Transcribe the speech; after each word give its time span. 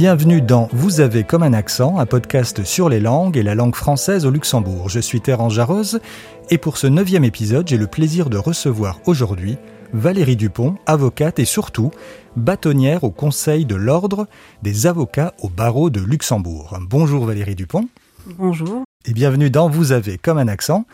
Bienvenue 0.00 0.40
dans 0.40 0.68
Vous 0.70 1.00
avez 1.00 1.24
comme 1.24 1.42
un 1.42 1.52
accent, 1.52 1.98
un 1.98 2.06
podcast 2.06 2.62
sur 2.62 2.88
les 2.88 3.00
langues 3.00 3.36
et 3.36 3.42
la 3.42 3.56
langue 3.56 3.74
française 3.74 4.26
au 4.26 4.30
Luxembourg. 4.30 4.88
Je 4.88 5.00
suis 5.00 5.20
Terence 5.20 5.54
Jarose 5.54 5.98
et 6.50 6.58
pour 6.58 6.76
ce 6.76 6.86
neuvième 6.86 7.24
épisode, 7.24 7.66
j'ai 7.66 7.76
le 7.76 7.88
plaisir 7.88 8.30
de 8.30 8.36
recevoir 8.36 9.00
aujourd'hui 9.06 9.56
Valérie 9.92 10.36
Dupont, 10.36 10.76
avocate 10.86 11.40
et 11.40 11.44
surtout 11.44 11.90
bâtonnière 12.36 13.02
au 13.02 13.10
Conseil 13.10 13.66
de 13.66 13.74
l'Ordre 13.74 14.28
des 14.62 14.86
avocats 14.86 15.34
au 15.40 15.48
barreau 15.48 15.90
de 15.90 16.00
Luxembourg. 16.00 16.78
Bonjour 16.82 17.24
Valérie 17.24 17.56
Dupont. 17.56 17.88
Bonjour. 18.38 18.84
Et 19.04 19.12
bienvenue 19.12 19.50
dans 19.50 19.68
Vous 19.68 19.90
avez 19.90 20.16
comme 20.16 20.38
un 20.38 20.46
accent. 20.46 20.86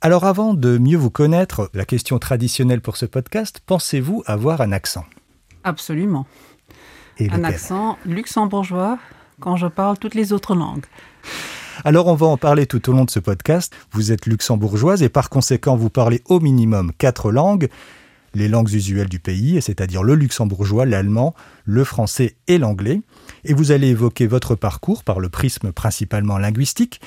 Alors 0.00 0.26
avant 0.26 0.54
de 0.54 0.78
mieux 0.78 0.96
vous 0.96 1.10
connaître, 1.10 1.70
la 1.74 1.84
question 1.84 2.20
traditionnelle 2.20 2.82
pour 2.82 2.96
ce 2.98 3.06
podcast, 3.06 3.60
pensez-vous 3.66 4.22
avoir 4.26 4.60
un 4.60 4.70
accent? 4.70 5.06
Absolument. 5.64 6.26
Et 7.18 7.30
Un 7.30 7.44
accent 7.44 7.98
luxembourgeois 8.04 8.98
quand 9.40 9.56
je 9.56 9.66
parle 9.66 9.98
toutes 9.98 10.14
les 10.14 10.32
autres 10.32 10.54
langues. 10.54 10.86
Alors 11.84 12.06
on 12.06 12.14
va 12.14 12.26
en 12.26 12.36
parler 12.36 12.66
tout 12.66 12.88
au 12.88 12.92
long 12.92 13.04
de 13.04 13.10
ce 13.10 13.18
podcast. 13.18 13.74
Vous 13.92 14.12
êtes 14.12 14.26
luxembourgeoise 14.26 15.02
et 15.02 15.08
par 15.08 15.30
conséquent 15.30 15.76
vous 15.76 15.90
parlez 15.90 16.22
au 16.26 16.38
minimum 16.38 16.92
quatre 16.96 17.32
langues, 17.32 17.68
les 18.34 18.48
langues 18.48 18.72
usuelles 18.72 19.08
du 19.08 19.18
pays, 19.18 19.60
c'est-à-dire 19.60 20.02
le 20.02 20.14
luxembourgeois, 20.14 20.86
l'allemand, 20.86 21.34
le 21.64 21.84
français 21.84 22.36
et 22.46 22.58
l'anglais. 22.58 23.00
Et 23.44 23.54
vous 23.54 23.72
allez 23.72 23.88
évoquer 23.88 24.26
votre 24.26 24.54
parcours 24.54 25.04
par 25.04 25.20
le 25.20 25.28
prisme 25.28 25.72
principalement 25.72 26.38
linguistique. 26.38 27.00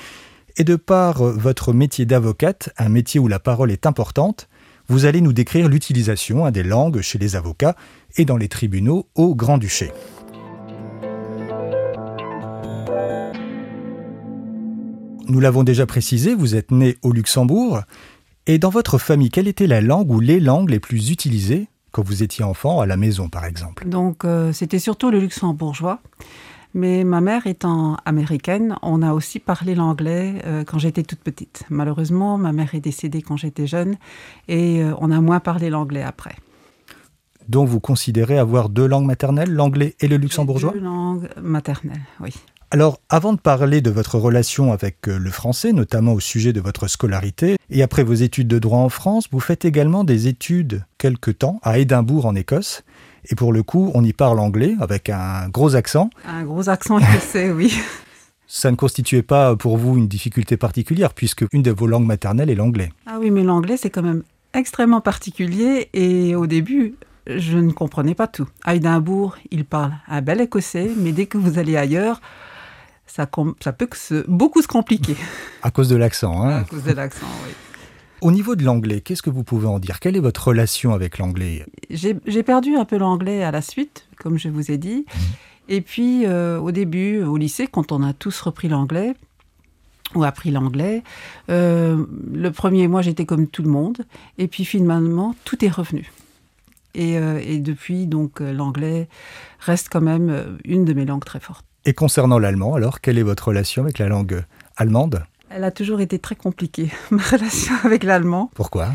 Et 0.58 0.64
de 0.64 0.76
par 0.76 1.22
euh, 1.22 1.32
votre 1.32 1.72
métier 1.72 2.06
d'avocate, 2.06 2.70
un 2.78 2.88
métier 2.88 3.20
où 3.20 3.28
la 3.28 3.38
parole 3.38 3.70
est 3.70 3.86
importante, 3.86 4.48
vous 4.88 5.04
allez 5.04 5.20
nous 5.20 5.32
décrire 5.32 5.68
l'utilisation 5.68 6.46
hein, 6.46 6.50
des 6.50 6.62
langues 6.62 7.00
chez 7.00 7.18
les 7.18 7.36
avocats 7.36 7.76
et 8.16 8.24
dans 8.24 8.36
les 8.36 8.48
tribunaux 8.48 9.08
au 9.14 9.34
Grand-Duché. 9.34 9.92
Nous 15.28 15.40
l'avons 15.40 15.64
déjà 15.64 15.86
précisé, 15.86 16.34
vous 16.34 16.54
êtes 16.54 16.70
né 16.70 16.98
au 17.02 17.12
Luxembourg. 17.12 17.80
Et 18.46 18.58
dans 18.58 18.70
votre 18.70 18.98
famille, 18.98 19.30
quelle 19.30 19.48
était 19.48 19.66
la 19.66 19.80
langue 19.80 20.10
ou 20.10 20.20
les 20.20 20.38
langues 20.38 20.70
les 20.70 20.78
plus 20.78 21.10
utilisées 21.10 21.66
quand 21.90 22.02
vous 22.02 22.22
étiez 22.22 22.44
enfant 22.44 22.80
à 22.80 22.86
la 22.86 22.96
maison, 22.96 23.28
par 23.28 23.44
exemple? 23.44 23.88
Donc 23.88 24.24
euh, 24.24 24.52
c'était 24.52 24.78
surtout 24.78 25.10
le 25.10 25.18
luxembourgeois. 25.18 26.00
Mais 26.76 27.04
ma 27.04 27.22
mère 27.22 27.46
étant 27.46 27.96
américaine, 28.04 28.76
on 28.82 29.00
a 29.00 29.14
aussi 29.14 29.38
parlé 29.38 29.74
l'anglais 29.74 30.42
euh, 30.44 30.62
quand 30.62 30.78
j'étais 30.78 31.04
toute 31.04 31.20
petite. 31.20 31.64
Malheureusement, 31.70 32.36
ma 32.36 32.52
mère 32.52 32.74
est 32.74 32.80
décédée 32.80 33.22
quand 33.22 33.38
j'étais 33.38 33.66
jeune 33.66 33.96
et 34.46 34.82
euh, 34.82 34.92
on 34.98 35.10
a 35.10 35.22
moins 35.22 35.40
parlé 35.40 35.70
l'anglais 35.70 36.02
après. 36.02 36.36
Donc 37.48 37.66
vous 37.66 37.80
considérez 37.80 38.36
avoir 38.36 38.68
deux 38.68 38.86
langues 38.86 39.06
maternelles, 39.06 39.50
l'anglais 39.50 39.96
et 40.00 40.06
le 40.06 40.18
luxembourgeois 40.18 40.72
Deux 40.74 40.80
langues 40.80 41.30
maternelles, 41.40 42.04
oui. 42.20 42.34
Alors, 42.70 43.00
avant 43.08 43.32
de 43.32 43.40
parler 43.40 43.80
de 43.80 43.88
votre 43.90 44.18
relation 44.18 44.70
avec 44.70 45.08
euh, 45.08 45.18
le 45.18 45.30
français, 45.30 45.72
notamment 45.72 46.12
au 46.12 46.20
sujet 46.20 46.52
de 46.52 46.60
votre 46.60 46.88
scolarité, 46.88 47.56
et 47.70 47.82
après 47.82 48.02
vos 48.02 48.12
études 48.12 48.48
de 48.48 48.58
droit 48.58 48.80
en 48.80 48.90
France, 48.90 49.28
vous 49.32 49.40
faites 49.40 49.64
également 49.64 50.04
des 50.04 50.26
études 50.26 50.84
quelque 50.98 51.30
temps 51.30 51.58
à 51.62 51.78
Édimbourg 51.78 52.26
en 52.26 52.34
Écosse. 52.34 52.82
Et 53.30 53.34
pour 53.34 53.52
le 53.52 53.62
coup, 53.62 53.90
on 53.94 54.04
y 54.04 54.12
parle 54.12 54.38
anglais 54.40 54.74
avec 54.80 55.08
un 55.10 55.48
gros 55.48 55.74
accent. 55.76 56.10
Un 56.26 56.44
gros 56.44 56.68
accent 56.68 56.98
écossais, 56.98 57.50
oui. 57.50 57.72
Ça 58.48 58.70
ne 58.70 58.76
constituait 58.76 59.22
pas 59.22 59.56
pour 59.56 59.76
vous 59.76 59.96
une 59.96 60.06
difficulté 60.06 60.56
particulière 60.56 61.12
puisque 61.14 61.44
une 61.52 61.62
de 61.62 61.72
vos 61.72 61.88
langues 61.88 62.06
maternelles 62.06 62.48
est 62.50 62.54
l'anglais. 62.54 62.90
Ah 63.06 63.16
oui, 63.20 63.30
mais 63.32 63.42
l'anglais, 63.42 63.76
c'est 63.76 63.90
quand 63.90 64.02
même 64.04 64.22
extrêmement 64.54 65.00
particulier 65.00 65.88
et 65.92 66.36
au 66.36 66.46
début, 66.46 66.94
je 67.26 67.58
ne 67.58 67.72
comprenais 67.72 68.14
pas 68.14 68.28
tout. 68.28 68.46
À 68.64 68.76
Édimbourg, 68.76 69.36
ils 69.50 69.64
parlent 69.64 69.94
un 70.06 70.22
bel 70.22 70.40
écossais, 70.40 70.88
mais 70.96 71.10
dès 71.10 71.26
que 71.26 71.38
vous 71.38 71.58
allez 71.58 71.76
ailleurs, 71.76 72.20
ça, 73.08 73.26
peut 73.26 73.86
que 73.86 73.96
se- 73.96 74.24
beaucoup 74.28 74.62
se 74.62 74.68
compliquer 74.68 75.16
À 75.62 75.72
cause 75.72 75.88
de 75.88 75.96
l'accent. 75.96 76.42
à 76.46 76.58
Hein. 76.58 76.64
cause 76.70 76.84
de 76.84 76.92
l'accent. 76.92 77.26
oui. 77.46 77.52
Au 78.22 78.30
niveau 78.30 78.56
de 78.56 78.64
l'anglais, 78.64 79.02
qu'est-ce 79.02 79.22
que 79.22 79.30
vous 79.30 79.44
pouvez 79.44 79.66
en 79.66 79.78
dire? 79.78 80.00
Quelle 80.00 80.16
est 80.16 80.20
votre 80.20 80.48
relation 80.48 80.94
avec 80.94 81.18
l'anglais? 81.18 81.66
J'ai 81.90 82.42
perdu 82.42 82.76
un 82.76 82.84
peu 82.84 82.96
l'anglais 82.96 83.42
à 83.44 83.50
la 83.50 83.60
suite, 83.60 84.06
comme 84.18 84.38
je 84.38 84.48
vous 84.48 84.70
ai 84.70 84.78
dit. 84.78 85.04
Et 85.68 85.80
puis, 85.80 86.24
euh, 86.26 86.58
au 86.58 86.70
début, 86.70 87.22
au 87.22 87.36
lycée, 87.36 87.66
quand 87.66 87.92
on 87.92 88.02
a 88.02 88.12
tous 88.12 88.40
repris 88.40 88.68
l'anglais, 88.68 89.14
ou 90.14 90.24
appris 90.24 90.50
l'anglais, 90.50 91.02
euh, 91.50 92.06
le 92.32 92.50
premier 92.52 92.88
mois, 92.88 93.02
j'étais 93.02 93.26
comme 93.26 93.48
tout 93.48 93.62
le 93.62 93.68
monde. 93.70 93.98
Et 94.38 94.48
puis, 94.48 94.64
finalement, 94.64 95.34
tout 95.44 95.64
est 95.64 95.68
revenu. 95.68 96.10
Et, 96.94 97.18
euh, 97.18 97.40
et 97.44 97.58
depuis, 97.58 98.06
donc, 98.06 98.40
l'anglais 98.40 99.08
reste 99.60 99.88
quand 99.90 100.00
même 100.00 100.56
une 100.64 100.84
de 100.84 100.94
mes 100.94 101.04
langues 101.04 101.24
très 101.24 101.40
fortes. 101.40 101.66
Et 101.84 101.92
concernant 101.92 102.38
l'allemand, 102.38 102.74
alors, 102.74 103.00
quelle 103.00 103.18
est 103.18 103.22
votre 103.22 103.48
relation 103.48 103.82
avec 103.82 103.98
la 103.98 104.08
langue 104.08 104.42
allemande? 104.76 105.24
Elle 105.56 105.64
a 105.64 105.70
toujours 105.70 106.02
été 106.02 106.18
très 106.18 106.34
compliquée, 106.34 106.90
ma 107.10 107.22
relation 107.22 107.74
avec 107.84 108.04
l'allemand. 108.04 108.50
Pourquoi? 108.54 108.88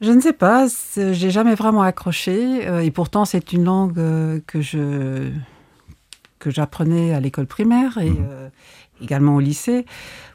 Je 0.00 0.10
ne 0.10 0.20
sais 0.20 0.32
pas, 0.32 0.66
j'ai 0.96 1.30
jamais 1.30 1.54
vraiment 1.54 1.82
accroché, 1.82 2.66
euh, 2.66 2.80
et 2.80 2.90
pourtant 2.90 3.24
c'est 3.24 3.52
une 3.52 3.62
langue 3.64 3.96
euh, 3.98 4.40
que 4.48 4.60
je 4.60 5.30
que 6.40 6.50
j'apprenais 6.50 7.14
à 7.14 7.20
l'école 7.20 7.46
primaire 7.46 7.98
et 7.98 8.10
Mhm. 8.10 8.26
euh, 8.28 8.48
également 9.02 9.36
au 9.36 9.40
lycée. 9.40 9.86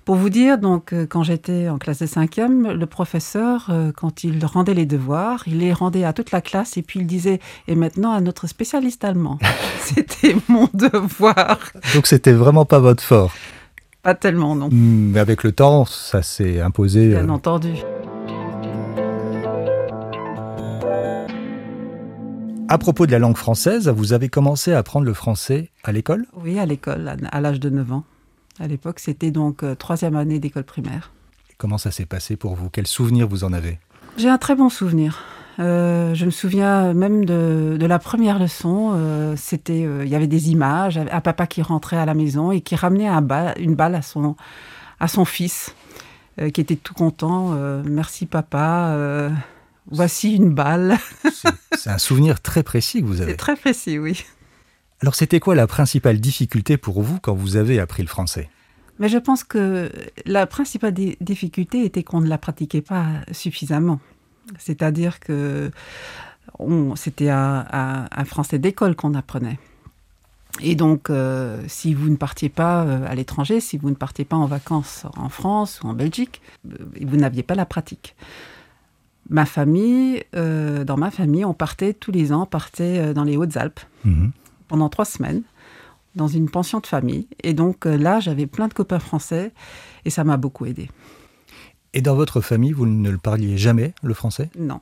Pour 0.06 0.16
vous 0.16 0.30
dire, 0.30 0.58
donc 0.58 0.94
quand 1.10 1.24
j'étais 1.24 1.68
en 1.68 1.78
classe 1.78 2.00
de 2.00 2.06
cinquième, 2.06 2.72
le 2.72 2.86
professeur, 2.86 3.70
quand 3.98 4.24
il 4.26 4.46
rendait 4.46 4.74
les 4.74 4.86
devoirs, 4.86 5.44
il 5.48 5.60
les 5.60 5.72
rendait 5.74 6.04
à 6.06 6.12
toute 6.14 6.32
la 6.32 6.40
classe 6.42 6.76
et 6.78 6.82
puis 6.82 7.00
il 7.02 7.08
disait 7.08 7.40
et 7.70 7.76
maintenant 7.76 8.12
à 8.14 8.20
notre 8.22 8.48
spécialiste 8.48 9.04
allemand. 9.06 9.40
C'était 9.82 10.36
mon 10.50 10.70
devoir, 10.74 11.60
Donc 11.94 12.08
c'était 12.08 12.32
vraiment 12.34 12.64
pas 12.66 12.80
votre 12.80 13.04
fort. 13.04 13.34
Pas 14.04 14.14
tellement 14.14 14.56
non. 14.56 14.70
Mais 14.72 15.20
avec 15.20 15.44
le 15.44 15.54
temps, 15.54 15.86
ça 15.86 16.22
s'est 16.22 16.60
imposé. 16.60 17.10
Bien 17.10 17.30
euh, 17.30 17.32
entendu. 17.32 17.74
À 22.68 22.78
propos 22.78 23.06
de 23.06 23.12
la 23.12 23.20
langue 23.20 23.38
française, 23.38 23.88
vous 23.88 24.14
avez 24.14 24.30
commencé 24.30 24.74
à 24.74 24.80
apprendre 24.80 25.06
le 25.06 25.14
français 25.14 25.70
à 25.84 25.92
l'école? 25.92 26.26
Oui, 26.36 26.60
à 26.60 26.66
l'école, 26.66 27.08
à, 27.08 27.16
à 27.32 27.42
l'âge 27.42 27.60
de 27.60 27.70
9 27.70 27.94
ans. 27.94 28.04
À 28.60 28.68
l'époque, 28.68 29.00
c'était 29.00 29.32
donc 29.32 29.64
euh, 29.64 29.74
troisième 29.76 30.16
année 30.16 30.40
d'école 30.40 30.64
primaire. 30.64 31.12
Comment 31.58 31.78
ça 31.78 31.92
s'est 31.92 32.06
passé 32.06 32.36
pour 32.36 32.56
vous? 32.56 32.70
Quels 32.70 32.88
souvenirs 32.88 33.28
vous 33.28 33.44
en 33.44 33.54
avez? 33.54 33.80
J'ai 34.18 34.30
un 34.30 34.38
très 34.38 34.56
bon 34.56 34.70
souvenir. 34.70 35.24
Euh, 35.60 36.14
je 36.16 36.26
me 36.26 36.32
souviens 36.32 36.94
même 36.94 37.26
de, 37.26 37.78
de 37.80 37.86
la 37.86 38.00
première 38.00 38.40
leçon. 38.40 38.94
euh, 38.96 39.36
c'était, 39.38 39.84
euh, 39.86 40.04
il 40.04 40.10
y 40.10 40.16
avait 40.16 40.28
des 40.28 40.50
images, 40.50 40.98
un 40.98 41.22
papa 41.22 41.46
qui 41.48 41.62
rentrait 41.62 41.98
à 41.98 42.06
la 42.06 42.14
maison 42.14 42.52
et 42.52 42.62
qui 42.62 42.76
ramenait 42.76 43.08
un 43.08 43.26
une 43.58 43.76
balle 43.76 43.96
à 43.96 44.02
son, 44.02 44.36
à 45.00 45.08
son 45.08 45.26
fils, 45.26 45.76
qui 46.54 46.60
était 46.62 46.76
tout 46.76 46.94
content. 46.96 47.52
Merci 47.86 48.26
papa. 48.26 49.30
voici 49.92 50.36
une 50.36 50.54
balle. 50.54 50.98
C'est 51.32 51.50
c'est 51.78 51.90
un 51.90 51.98
souvenir 51.98 52.42
très 52.42 52.64
précis 52.64 53.02
que 53.02 53.08
vous 53.08 53.18
C'est 53.18 53.24
avez. 53.24 53.36
très 53.36 53.56
précis, 53.56 54.00
oui. 54.00 54.24
Alors 55.02 55.16
c'était 55.16 55.40
quoi 55.40 55.54
la 55.54 55.68
principale 55.68 56.20
difficulté 56.20 56.78
pour 56.78 57.02
vous 57.02 57.20
quand 57.20 57.34
vous 57.36 57.58
avez 57.58 57.80
appris 57.80 58.02
le 58.04 58.08
français? 58.08 58.50
Mais 59.00 59.10
je 59.10 59.18
pense 59.18 59.44
que 59.44 59.92
la 60.26 60.48
principale 60.48 60.94
di- 60.94 61.18
difficulté 61.20 61.84
était 61.84 62.04
qu'on 62.04 62.22
ne 62.22 62.28
la 62.30 62.38
pratiquait 62.38 62.82
pas 62.82 63.06
suffisamment. 63.32 64.00
C'est-à-dire 64.58 65.20
que 65.20 65.72
c'était 66.96 67.30
un, 67.30 67.66
un- 67.72 68.06
un 68.12 68.26
français 68.26 68.60
d'école 68.60 68.96
qu'on 68.96 69.14
apprenait. 69.14 69.60
Et 70.62 70.76
donc, 70.76 71.10
euh, 71.10 71.64
si 71.68 71.94
vous 71.96 72.10
ne 72.10 72.16
partiez 72.16 72.50
pas 72.50 72.84
euh, 72.84 73.06
à 73.08 73.16
l'étranger, 73.16 73.60
si 73.60 73.78
vous 73.78 73.90
ne 73.90 73.96
partiez 73.96 74.24
pas 74.26 74.36
en 74.36 74.46
vacances 74.46 75.06
en 75.18 75.30
France 75.30 75.82
ou 75.84 75.88
en 75.88 75.94
Belgique, 75.94 76.42
euh, 76.70 76.76
vous 77.02 77.18
n'aviez 77.18 77.42
pas 77.44 77.56
la 77.56 77.66
pratique. 77.66 78.16
Ma 79.30 79.46
famille, 79.46 80.24
euh, 80.36 80.84
dans 80.84 80.98
ma 80.98 81.10
famille, 81.10 81.44
on 81.46 81.54
partait 81.56 81.94
tous 81.94 82.12
les 82.12 82.32
ans, 82.32 82.44
on 82.44 82.46
partait 82.46 83.14
dans 83.14 83.24
les 83.24 83.36
Hautes-Alpes 83.38 83.80
Mhm. 84.06 84.32
pendant 84.68 84.90
trois 84.90 85.06
semaines 85.06 85.42
dans 86.16 86.28
une 86.28 86.48
pension 86.50 86.80
de 86.80 86.86
famille. 86.86 87.26
Et 87.42 87.54
donc 87.56 87.86
là, 87.86 88.20
j'avais 88.20 88.46
plein 88.46 88.68
de 88.68 88.74
copains 88.76 89.00
français 89.00 89.52
et 90.06 90.12
ça 90.12 90.24
m'a 90.24 90.38
beaucoup 90.38 90.68
aidé. 90.68 90.92
Et 91.94 92.02
dans 92.02 92.16
votre 92.16 92.42
famille, 92.42 92.72
vous 92.72 92.86
ne 92.86 93.10
le 93.10 93.18
parliez 93.18 93.58
jamais, 93.58 93.94
le 94.02 94.14
français? 94.14 94.50
Non, 94.58 94.82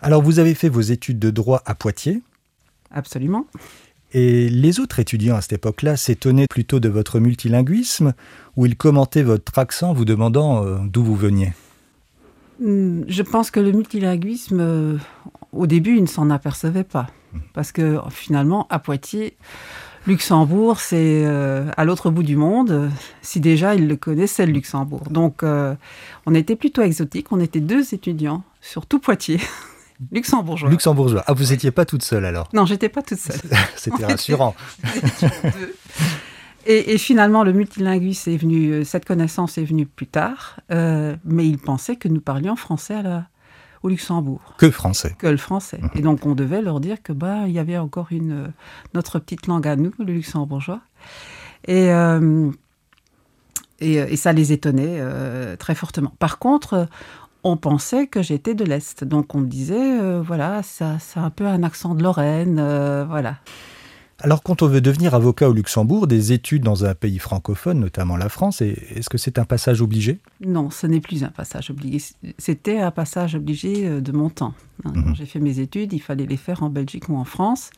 Alors 0.00 0.22
vous 0.22 0.38
avez 0.38 0.54
fait 0.54 0.68
vos 0.68 0.80
études 0.80 1.18
de 1.18 1.30
droit 1.30 1.62
à 1.66 1.74
Poitiers, 1.74 2.22
absolument. 2.90 3.46
et 4.12 4.48
les 4.48 4.80
autres 4.80 4.98
étudiants 4.98 5.36
à 5.36 5.40
cette 5.42 5.52
époque-là 5.54 5.96
s'étonnaient 5.96 6.46
plutôt 6.48 6.80
de 6.80 6.88
votre 6.88 7.20
multilinguisme, 7.20 8.14
ou 8.56 8.66
ils 8.66 8.76
commentaient 8.76 9.22
votre 9.22 9.58
accent 9.58 9.92
vous 9.92 10.04
demandant 10.04 10.64
euh, 10.64 10.78
d'où 10.86 11.04
vous 11.04 11.16
veniez. 11.16 11.52
Hmm, 12.60 13.02
Je 13.08 13.22
pense 13.22 13.50
que 13.50 13.60
le 13.60 13.72
multilinguisme, 13.72 14.60
euh, 14.60 14.96
au 15.52 15.66
début, 15.66 15.96
ils 15.96 16.02
ne 16.02 16.06
s'en 16.06 16.30
apercevaient 16.30 16.84
pas. 16.84 17.08
Parce 17.54 17.72
que 17.72 17.98
finalement, 18.10 18.66
à 18.70 18.78
Poitiers, 18.78 19.36
Luxembourg, 20.06 20.80
c'est 20.80 21.22
euh, 21.24 21.70
à 21.76 21.84
l'autre 21.84 22.10
bout 22.10 22.22
du 22.22 22.36
monde. 22.36 22.90
Si 23.20 23.40
déjà 23.40 23.74
ils 23.74 23.86
le 23.86 23.96
connaissaient, 23.96 24.46
le 24.46 24.52
Luxembourg. 24.52 25.04
Donc, 25.10 25.42
euh, 25.42 25.74
on 26.26 26.34
était 26.34 26.56
plutôt 26.56 26.82
exotique. 26.82 27.30
On 27.30 27.40
était 27.40 27.60
deux 27.60 27.94
étudiants 27.94 28.42
sur 28.60 28.86
tout 28.86 28.98
Poitiers. 28.98 29.40
Luxembourgeois. 30.12 30.70
Luxembourgeois. 30.70 31.22
Ah, 31.26 31.32
vous 31.32 31.46
n'étiez 31.46 31.70
pas 31.70 31.84
toute 31.84 32.02
seule 32.02 32.24
alors 32.24 32.48
Non, 32.52 32.66
j'étais 32.66 32.88
pas 32.88 33.02
toute 33.02 33.18
seule. 33.18 33.40
C'était 33.76 34.04
rassurant. 34.04 34.56
Et, 36.64 36.96
finalement, 36.96 37.42
le 37.42 37.52
multilinguisme 37.52 38.30
est 38.30 38.36
venu, 38.36 38.70
euh, 38.70 38.84
cette 38.84 39.04
connaissance 39.04 39.58
est 39.58 39.64
venue 39.64 39.84
plus 39.84 40.06
tard, 40.06 40.60
euh, 40.70 41.16
mais 41.24 41.46
il 41.46 41.58
pensait 41.58 41.96
que 41.96 42.06
nous 42.06 42.20
parlions 42.20 42.54
français 42.54 42.94
à 42.94 43.02
la, 43.02 43.26
au 43.82 43.88
Luxembourg. 43.88 44.40
Que 44.58 44.70
français. 44.70 45.14
Que 45.18 45.26
le 45.26 45.36
français. 45.36 45.78
Mhm. 45.80 45.90
Et 45.94 46.00
donc 46.00 46.26
on 46.26 46.34
devait 46.34 46.62
leur 46.62 46.80
dire 46.80 47.02
que 47.02 47.12
bah 47.12 47.46
il 47.46 47.52
y 47.52 47.58
avait 47.58 47.78
encore 47.78 48.08
une 48.10 48.32
euh, 48.32 48.48
notre 48.94 49.18
petite 49.18 49.46
langue 49.46 49.66
à 49.66 49.76
nous, 49.76 49.92
le 49.98 50.12
luxembourgeois. 50.12 50.80
Et 51.66 51.90
et, 53.80 54.16
ça 54.16 54.32
les 54.32 54.52
étonnait 54.52 55.00
très 55.56 55.74
fortement. 55.74 56.12
Par 56.20 56.38
contre, 56.38 56.86
on 57.42 57.56
pensait 57.56 58.06
que 58.06 58.22
j'étais 58.22 58.54
de 58.54 58.64
l'Est. 58.64 59.02
Donc 59.02 59.34
on 59.34 59.40
me 59.40 59.46
disait, 59.46 60.20
voilà, 60.20 60.62
ça, 60.62 60.98
c'est 61.00 61.18
un 61.18 61.30
peu 61.30 61.46
un 61.46 61.64
accent 61.64 61.96
de 61.96 62.02
Lorraine, 62.02 62.56
voilà. 63.08 63.38
Alors 64.22 64.44
quand 64.44 64.62
on 64.62 64.68
veut 64.68 64.80
devenir 64.80 65.16
avocat 65.16 65.48
au 65.48 65.52
Luxembourg, 65.52 66.06
des 66.06 66.30
études 66.30 66.62
dans 66.62 66.84
un 66.84 66.94
pays 66.94 67.18
francophone, 67.18 67.80
notamment 67.80 68.16
la 68.16 68.28
France, 68.28 68.62
est-ce 68.62 69.08
que 69.08 69.18
c'est 69.18 69.36
un 69.36 69.44
passage 69.44 69.82
obligé? 69.82 70.20
Non, 70.40 70.70
ce 70.70 70.86
n'est 70.86 71.00
plus 71.00 71.24
un 71.24 71.30
passage 71.30 71.70
obligé. 71.70 71.98
C'était 72.38 72.78
un 72.78 72.92
passage 72.92 73.34
obligé 73.34 73.88
euh, 73.88 74.00
de 74.00 74.12
mon 74.12 74.30
temps. 74.30 74.54
Hein. 74.84 74.92
Mhm. 74.94 75.16
J'ai 75.16 75.26
fait 75.26 75.40
mes 75.40 75.58
études, 75.58 75.92
il 75.92 75.98
fallait 75.98 76.26
les 76.26 76.36
faire 76.36 76.62
en 76.62 76.70
Belgique 76.70 77.08
ou 77.08 77.16
en 77.16 77.24
France. 77.24 77.70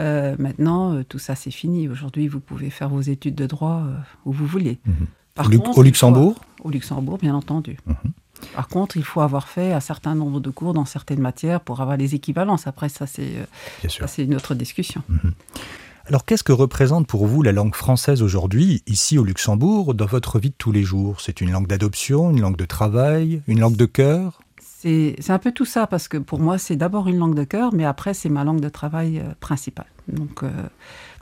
Euh, 0.00 0.34
maintenant, 0.40 0.94
euh, 0.94 1.04
tout 1.04 1.20
ça, 1.20 1.36
c'est 1.36 1.52
fini. 1.52 1.88
Aujourd'hui, 1.88 2.26
vous 2.26 2.40
pouvez 2.40 2.70
faire 2.70 2.88
vos 2.88 3.00
études 3.00 3.36
de 3.36 3.46
droit 3.46 3.84
où 4.24 4.32
vous 4.32 4.46
voulez. 4.46 4.80
Mhm. 4.84 5.60
au, 5.76 5.82
Luxembourg? 5.82 6.40
Au 6.64 6.70
Luxembourg, 6.70 7.18
bien 7.18 7.36
entendu. 7.36 7.76
Mhm. 7.86 8.12
Par 8.54 8.68
contre, 8.68 8.96
il 8.96 9.04
faut 9.04 9.20
avoir 9.20 9.48
fait 9.48 9.72
un 9.72 9.80
certain 9.80 10.14
nombre 10.14 10.40
de 10.40 10.50
cours 10.50 10.74
dans 10.74 10.84
certaines 10.84 11.20
matières 11.20 11.60
pour 11.60 11.80
avoir 11.80 11.96
les 11.96 12.14
équivalences. 12.14 12.66
Après, 12.66 12.88
ça, 12.88 13.06
c'est, 13.06 13.34
euh, 13.36 14.06
une 14.18 14.34
autre 14.34 14.54
discussion. 14.54 15.02
Mhm. 15.08 15.32
Alors, 16.06 16.24
qu'est-ce 16.24 16.42
que 16.42 16.52
représente 16.52 17.06
pour 17.06 17.26
vous 17.26 17.42
la 17.42 17.52
langue 17.52 17.74
française 17.74 18.22
aujourd'hui, 18.22 18.82
ici 18.86 19.18
au 19.18 19.24
Luxembourg, 19.24 19.94
dans 19.94 20.06
votre 20.06 20.40
vie 20.40 20.50
de 20.50 20.54
tous 20.58 20.72
les 20.72 20.82
jours? 20.82 21.20
C'est 21.20 21.40
une 21.40 21.52
langue 21.52 21.68
d'adoption, 21.68 22.30
une 22.30 22.40
langue 22.40 22.56
de 22.56 22.64
travail, 22.64 23.40
une 23.46 23.60
langue 23.60 23.76
de 23.76 23.86
cœur? 23.86 24.40
C'est, 24.60 25.30
un 25.30 25.38
peu 25.38 25.52
tout 25.52 25.64
ça, 25.64 25.86
parce 25.86 26.08
que 26.08 26.18
pour 26.18 26.40
moi, 26.40 26.58
c'est 26.58 26.74
d'abord 26.74 27.06
une 27.06 27.18
langue 27.18 27.36
de 27.36 27.44
cœur, 27.44 27.72
mais 27.72 27.84
après, 27.84 28.14
c'est 28.14 28.28
ma 28.28 28.42
langue 28.42 28.60
de 28.60 28.68
travail 28.68 29.20
euh, 29.20 29.32
principale. 29.38 29.86
Donc, 30.08 30.42
euh, 30.42 30.50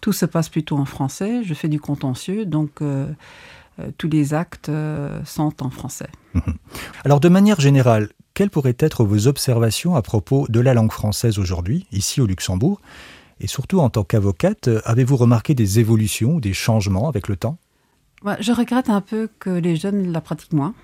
tout 0.01 0.15
se 0.15 0.25
passe 0.25 0.49
plutôt 0.49 0.79
en 0.79 0.87
français. 0.87 1.45
Je 1.45 1.53
fais 1.53 1.69
du 1.69 1.79
contentieux, 1.79 2.47
donc 2.47 2.81
euh, 2.81 3.07
tous 3.99 4.09
les 4.09 4.35
actes 4.35 4.69
euh, 4.69 5.21
sont 5.25 5.63
en 5.63 5.71
français. 5.71 6.09
Mhm. 6.35 6.55
Alors 7.05 7.21
de 7.21 7.29
manière 7.29 7.61
générale, 7.61 8.11
quelles 8.35 8.51
pourraient 8.51 8.77
être 8.79 9.05
vos 9.05 9.27
observations 9.27 9.97
à 9.97 10.03
propos 10.03 10.47
de 10.49 10.61
la 10.61 10.75
langue 10.75 10.93
française 10.93 11.39
aujourd'hui, 11.39 11.87
ici 11.93 12.21
au 12.21 12.27
Luxembourg? 12.27 12.81
Et 13.41 13.47
surtout 13.47 13.81
en 13.81 13.89
tant 13.89 14.05
qu'avocate, 14.05 14.69
avez-vous 14.85 15.17
remarqué 15.17 15.55
des 15.55 15.79
évolutions 15.79 16.35
ou 16.35 16.41
des 16.41 16.53
changements 16.53 17.09
avec 17.09 17.27
le 17.27 17.37
temps? 17.37 17.59
Je 18.41 18.53
regrette 18.53 18.91
un 18.91 19.01
peu 19.01 19.31
que 19.39 19.51
les 19.51 19.77
jeunes 19.77 20.13
la 20.13 20.21
pratiquent 20.21 20.53
moins. 20.53 20.75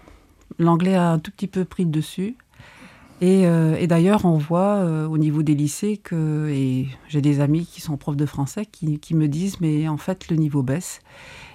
L'anglais 0.58 0.94
a 0.94 1.10
un 1.10 1.19
tout 1.19 1.31
petit 1.31 1.49
peu 1.49 1.66
pris 1.66 1.84
le 1.84 1.90
dessus. 1.90 2.34
Et, 3.20 3.46
euh, 3.46 3.87
d'ailleurs, 3.87 4.25
on 4.25 4.38
voit 4.38 4.84
au 5.06 5.19
niveau 5.19 5.42
des 5.42 5.54
lycées 5.54 5.99
que, 5.99 6.49
et 6.49 6.88
j'ai 7.08 7.20
des 7.20 7.40
amis 7.40 7.66
qui 7.66 7.82
sont 7.82 7.99
profs 7.99 8.16
de 8.16 8.26
français 8.26 8.64
qui, 8.64 8.99
qui, 8.99 9.14
me 9.14 9.28
disent, 9.28 9.60
mais 9.60 9.87
en 9.87 9.99
fait, 9.99 10.31
le 10.31 10.37
niveau 10.37 10.62
baisse. 10.62 11.00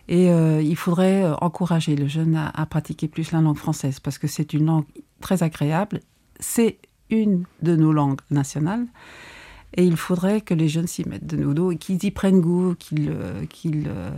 Et 0.07 0.29
euh, 0.29 0.61
il 0.61 0.75
faudrait 0.75 1.23
euh, 1.23 1.35
encourager 1.41 1.95
le 1.95 2.07
jeune 2.07 2.35
à, 2.35 2.65
pratiquer 2.65 3.07
plus 3.07 3.31
la 3.31 3.41
langue 3.41 3.57
française 3.57 3.99
parce 3.99 4.17
que 4.17 4.27
c'est 4.27 4.53
une 4.53 4.65
langue 4.65 4.85
très 5.21 5.43
agréable. 5.43 5.99
C'est 6.39 6.79
une 7.09 7.45
de 7.61 7.75
nos 7.75 7.91
langues 7.91 8.21
nationales. 8.29 8.85
Et 9.77 9.85
il 9.85 9.95
faudrait 9.95 10.41
que 10.41 10.53
les 10.53 10.67
jeunes 10.67 10.87
s'y 10.87 11.07
mettent 11.07 11.27
de 11.27 11.37
nouveau 11.37 11.71
et 11.71 11.77
qu'ils 11.77 12.03
y 12.03 12.11
prennent 12.11 12.41
goût, 12.41 12.75
qu'ils 12.75 13.07
euh, 13.09 14.11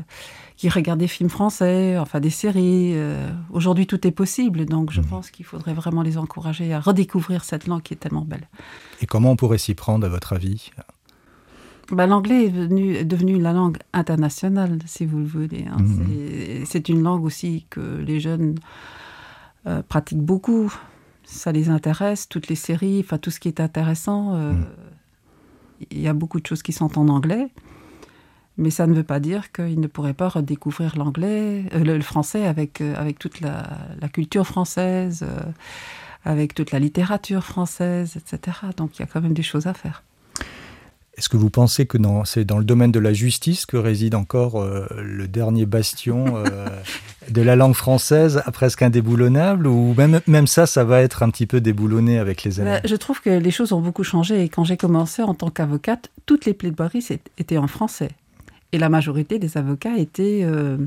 regardent 0.64 1.00
des 1.00 1.08
films 1.08 1.30
français, 1.30 1.96
enfin 2.00 2.20
des 2.20 2.32
séries. 2.32 2.96
Aujourd'hui, 3.52 3.86
tout 3.86 4.08
est 4.08 4.12
possible. 4.12 4.66
Donc, 4.66 4.92
je 4.92 5.02
mmh. 5.02 5.06
pense 5.06 5.30
qu'il 5.30 5.46
faudrait 5.46 5.76
vraiment 5.76 6.02
les 6.02 6.18
encourager 6.18 6.74
à 6.74 6.80
redécouvrir 6.80 7.44
cette 7.44 7.68
langue 7.68 7.84
qui 7.84 7.94
est 7.94 7.98
tellement 7.98 8.26
belle. 8.26 8.48
Et 9.02 9.06
comment 9.06 9.30
on 9.30 9.36
pourrait 9.36 9.60
s'y 9.60 9.76
prendre, 9.76 10.08
à 10.08 10.10
votre 10.10 10.34
avis? 10.34 10.72
Bah, 11.94 12.08
L'anglais 12.08 12.46
est, 12.46 13.06
devenu 13.06 13.40
la 13.40 13.54
langue 13.54 13.78
internationale, 13.94 14.80
si 14.86 15.06
vous 15.06 15.20
le 15.20 15.26
voulez. 15.26 15.66
Hein. 15.70 15.78
Mhm. 15.80 16.66
C'est 16.66 16.90
une 16.90 17.04
langue 17.04 17.24
aussi 17.24 17.66
que 17.70 17.80
les 17.80 18.20
jeunes 18.20 18.56
euh, 19.68 19.82
pratiquent 19.82 20.22
beaucoup. 20.22 20.74
Ça 21.24 21.52
les 21.52 21.70
intéresse, 21.70 22.28
toutes 22.28 22.48
les 22.48 22.56
séries, 22.56 23.02
enfin 23.04 23.18
tout 23.18 23.32
ce 23.32 23.40
qui 23.40 23.48
est 23.48 23.60
intéressant. 23.60 24.36
Euh, 24.36 24.52
mhm. 24.52 24.66
Il 25.92 26.00
y 26.00 26.08
a 26.08 26.14
beaucoup 26.14 26.40
de 26.40 26.48
choses 26.48 26.64
qui 26.64 26.74
sont 26.74 26.98
en 26.98 27.08
anglais. 27.08 27.48
Mais 28.58 28.70
ça 28.70 28.86
ne 28.86 28.94
veut 28.94 29.04
pas 29.04 29.20
dire 29.20 29.52
qu'ils 29.52 29.80
ne 29.80 29.88
pourraient 29.88 30.14
pas 30.14 30.30
redécouvrir 30.30 30.96
l'anglais, 30.96 31.66
euh, 31.74 31.84
le, 31.84 32.00
français 32.02 32.46
avec, 32.46 32.82
avec 32.82 33.18
toute 33.18 33.42
la, 33.42 33.64
la 34.00 34.10
culture 34.10 34.46
française, 34.46 35.26
avec 36.24 36.54
toute 36.54 36.72
la 36.72 36.78
littérature 36.78 37.44
française, 37.44 38.16
etc. 38.16 38.58
Donc 38.78 38.98
il 38.98 39.00
y 39.00 39.04
a 39.04 39.08
quand 39.08 39.22
même 39.22 39.34
des 39.34 39.42
choses 39.42 39.66
à 39.66 39.74
faire. 39.74 40.04
Est-ce 41.16 41.30
que 41.30 41.38
vous 41.38 41.52
pensez 41.52 41.86
que 41.86 41.98
c'est 42.26 42.44
dans 42.44 42.58
le 42.58 42.66
domaine 42.66 42.92
de 42.92 43.00
la 43.00 43.14
justice 43.14 43.68
que 43.68 43.78
réside 43.78 44.16
encore 44.16 44.60
euh, 44.60 44.88
le 45.00 45.28
dernier 45.28 45.68
bastion 45.68 46.38
euh, 46.38 46.68
de 47.30 47.42
la 47.42 47.56
langue 47.56 47.76
française, 47.76 48.42
presque 48.52 48.82
indéboulonnable, 48.82 49.68
ou 49.68 49.94
même, 49.94 50.22
même 50.26 50.48
ça, 50.48 50.66
ça 50.66 50.84
va 50.84 51.02
être 51.02 51.22
un 51.22 51.30
petit 51.30 51.46
peu 51.46 51.62
déboulonné 51.62 52.18
avec 52.18 52.44
les 52.44 52.60
années? 52.60 52.72
Bah, 52.72 52.82
Je 52.84 52.96
trouve 52.96 53.22
que 53.22 53.30
les 53.30 53.52
choses 53.52 53.74
ont 53.74 53.82
beaucoup 53.82 54.04
changé. 54.04 54.44
Et 54.44 54.50
quand 54.50 54.64
j'ai 54.64 54.78
commencé 54.78 55.22
en 55.22 55.36
tant 55.36 55.52
qu'avocate, 55.52 56.10
toutes 56.26 56.46
les 56.46 56.56
plaidoiries 56.56 57.06
étaient 57.38 57.60
en 57.60 57.68
français. 57.68 58.10
Et 58.72 58.80
la 58.80 58.90
majorité 58.90 59.38
des 59.38 59.56
avocats 59.56 59.98
étaient, 59.98 60.42
euh, 60.44 60.78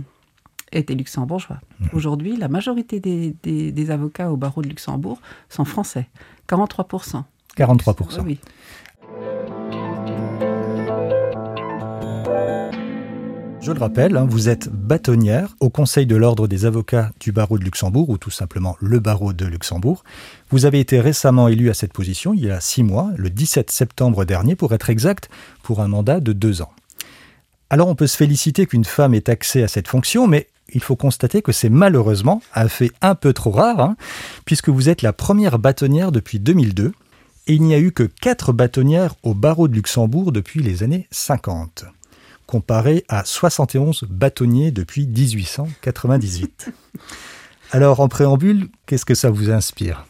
étaient 0.73 0.97
luxembourgeois. 0.97 1.59
Mmh. 1.79 1.87
Aujourd'hui, 1.93 2.37
la 2.37 2.49
majorité 2.49 2.99
des, 2.99 3.33
des, 3.45 3.91
avocats 3.93 4.33
au 4.33 4.37
barreau 4.37 4.61
de 4.61 4.69
Luxembourg 4.69 5.21
sont 5.49 5.65
français. 5.65 6.09
43%. 6.49 7.23
43%. 7.57 8.23
Oui. 8.25 8.41
Je 13.67 13.73
le 13.73 13.81
rappelle, 13.81 14.17
hein, 14.17 14.29
vous 14.31 14.49
êtes 14.49 14.69
bâtonnière 14.69 15.57
au 15.59 15.71
Conseil 15.71 16.07
de 16.07 16.15
l'Ordre 16.15 16.47
des 16.47 16.67
avocats 16.67 17.11
du 17.19 17.33
barreau 17.33 17.59
de 17.59 17.65
Luxembourg, 17.65 18.09
ou 18.11 18.17
tout 18.17 18.31
simplement 18.31 18.77
le 18.79 19.01
barreau 19.01 19.33
de 19.33 19.45
Luxembourg. 19.45 20.05
Vous 20.51 20.67
avez 20.67 20.79
été 20.79 21.01
récemment 21.01 21.49
élu 21.49 21.69
à 21.69 21.75
cette 21.75 21.93
position 21.93 22.33
il 22.33 22.45
y 22.45 22.51
a 22.53 22.61
six 22.61 22.85
mois, 22.85 23.11
le 23.17 23.29
17 23.29 23.73
septembre 23.73 24.25
dernier 24.25 24.55
pour 24.55 24.73
être 24.73 24.89
exact, 24.89 25.31
pour 25.65 25.81
un 25.81 25.89
mandat 25.89 26.21
de 26.21 26.33
deux 26.33 26.63
ans. 26.63 26.71
Alors 27.69 27.89
on 27.89 27.97
peut 27.97 28.07
se 28.07 28.17
féliciter 28.17 28.67
qu'une 28.67 28.85
femme 28.85 29.15
ait 29.15 29.29
accès 29.29 29.65
à 29.65 29.69
cette 29.69 29.89
fonction, 29.89 30.29
mais 30.29 30.47
il 30.73 30.81
faut 30.81 30.95
constater 30.95 31.43
que 31.43 31.51
c'est 31.51 31.69
malheureusement 31.69 32.43
un 32.55 32.69
fait 32.69 32.93
un 33.03 33.17
peu 33.17 33.33
trop 33.33 33.51
rare, 33.51 33.81
hein, 33.81 33.97
puisque 34.45 34.69
vous 34.69 34.89
êtes 34.89 35.03
la 35.03 35.13
première 35.13 35.59
bâtonnière 35.59 36.13
depuis 36.13 36.39
2002, 36.39 36.93
et 37.49 37.55
il 37.55 37.65
n'y 37.65 37.75
a 37.75 37.81
eu 37.81 37.91
que 37.91 38.05
quatre 38.05 38.53
bâtonnières 38.53 39.17
au 39.25 39.35
barreau 39.35 39.67
de 39.67 39.75
Luxembourg 39.75 40.31
depuis 40.31 40.63
les 40.63 40.85
années 40.85 41.09
50 41.11 41.87
comparé 42.47 43.05
à 43.09 43.25
71 43.25 44.05
bâtonniers 44.09 44.71
depuis 44.71 45.07
1898. 45.07 46.71
Alors, 47.73 48.01
en 48.01 48.09
préambule, 48.09 48.69
qu'est-ce 48.87 49.05
que 49.05 49.15
ça 49.15 49.31
vous 49.31 49.51
inspire? 49.51 50.07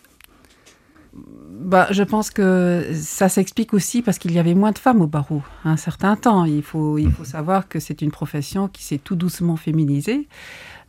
Bah, 1.14 1.88
je 1.90 2.02
pense 2.02 2.30
que 2.30 2.92
ça 2.94 3.28
s'explique 3.28 3.74
aussi 3.74 4.02
parce 4.02 4.18
qu'il 4.18 4.32
y 4.32 4.38
avait 4.38 4.54
moins 4.54 4.72
de 4.72 4.78
femmes 4.78 5.00
au 5.00 5.06
barreau 5.06 5.42
à 5.64 5.70
un 5.70 5.76
certain 5.76 6.14
temps. 6.14 6.44
Il 6.44 6.62
faut, 6.62 6.98
il 6.98 7.10
faut 7.10 7.24
savoir 7.24 7.66
que 7.68 7.80
c'est 7.80 8.02
une 8.02 8.10
profession 8.10 8.68
qui 8.68 8.84
s'est 8.84 8.98
tout 8.98 9.16
doucement 9.16 9.56
féminisée. 9.56 10.28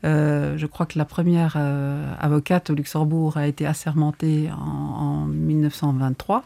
Euh, 0.03 0.57
je 0.57 0.67
crois 0.67 0.85
que 0.85 0.97
la 0.99 1.05
première 1.05 1.55
euh, 1.57 2.13
avocate 2.19 2.69
au 2.69 2.75
Luxembourg 2.75 3.37
a 3.37 3.47
été 3.47 3.65
assermentée 3.65 4.49
en 4.51 5.25
1923, 5.25 6.43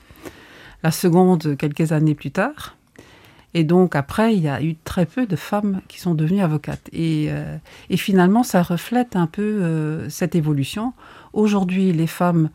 la 0.84 0.92
seconde 0.92 1.58
quelques 1.58 1.92
années 1.92 2.16
plus 2.16 2.32
tard. 2.32 2.78
Et 3.54 3.64
donc 3.64 3.96
après, 3.96 4.36
il 4.36 4.42
y 4.42 4.48
a 4.48 4.62
eu 4.62 4.76
très 4.76 5.06
peu 5.06 5.26
de 5.26 5.36
femmes 5.36 5.82
qui 5.88 6.00
sont 6.00 6.14
devenues 6.14 6.42
avocates. 6.42 6.90
Et, 6.94 7.28
euh, 7.30 7.58
finalement, 7.98 8.44
ça 8.44 8.64
reflète 8.64 9.16
un 9.16 9.28
peu 9.28 9.42
euh, 9.42 10.10
cette 10.10 10.36
évolution. 10.36 10.94
Aujourd'hui, 11.34 11.92
les 11.92 12.08
femmes 12.08 12.50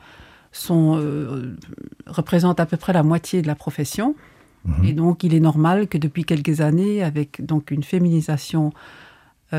sont, 0.53 0.97
euh, 0.97 1.55
représentent 2.07 2.61
à 2.61 2.67
peu 2.67 2.77
près 2.77 2.93
la 2.93 3.03
moitié 3.03 3.43
de 3.43 3.47
la 3.47 3.55
profession. 3.55 4.15
Mhm. 4.65 4.85
Et 4.85 4.93
donc, 4.93 5.23
il 5.23 5.35
est 5.35 5.41
normal 5.41 5.87
que 5.87 5.99
depuis 5.99 6.25
quelques 6.25 6.61
années, 6.61 7.03
avec 7.03 7.45
donc 7.45 7.71
une 7.71 7.83
féminisation 7.83 8.73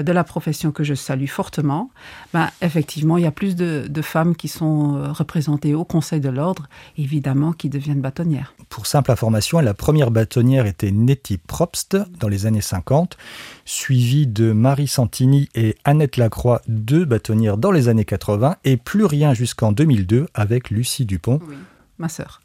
de 0.03 0.11
la 0.11 0.23
profession 0.23 0.71
que 0.71 0.83
je 0.83 0.93
salue 0.93 1.27
fortement, 1.27 1.91
ben, 2.33 2.49
effectivement, 2.61 3.17
il 3.17 3.23
y 3.23 3.27
a 3.27 3.31
plus 3.31 3.55
de, 3.55 4.01
femmes 4.01 4.35
qui 4.35 4.47
sont 4.47 4.95
euh, 4.95 5.11
représentées 5.11 5.73
au 5.73 5.83
Conseil 5.83 6.19
de 6.19 6.29
l'Ordre, 6.29 6.67
évidemment, 6.97 7.51
qui 7.51 7.69
deviennent 7.69 8.01
bâtonnières. 8.01 8.53
Pour 8.69 8.85
simple 8.85 9.11
information, 9.11 9.59
la 9.59 9.73
première 9.73 10.11
bâtonnière 10.11 10.65
était 10.65 10.91
Nettie 10.91 11.37
Probst 11.37 11.97
dans 12.19 12.27
les 12.27 12.45
années 12.45 12.61
50, 12.61 13.17
suivie 13.65 14.27
de 14.27 14.51
Marie 14.51 14.87
Santini 14.87 15.49
et 15.55 15.75
Annette 15.83 16.17
Lacroix, 16.17 16.61
deux 16.67 17.05
bâtonnières 17.05 17.57
dans 17.57 17.71
les 17.71 17.89
années 17.89 18.05
80, 18.05 18.57
et 18.63 18.77
plus 18.77 19.05
rien 19.05 19.33
jusqu'en 19.33 19.71
2002 19.71 20.27
avec 20.33 20.69
Lucie 20.69 21.05
Dupont. 21.05 21.39
Oui, 21.47 21.55
ma 21.97 22.09
sœur. 22.09 22.41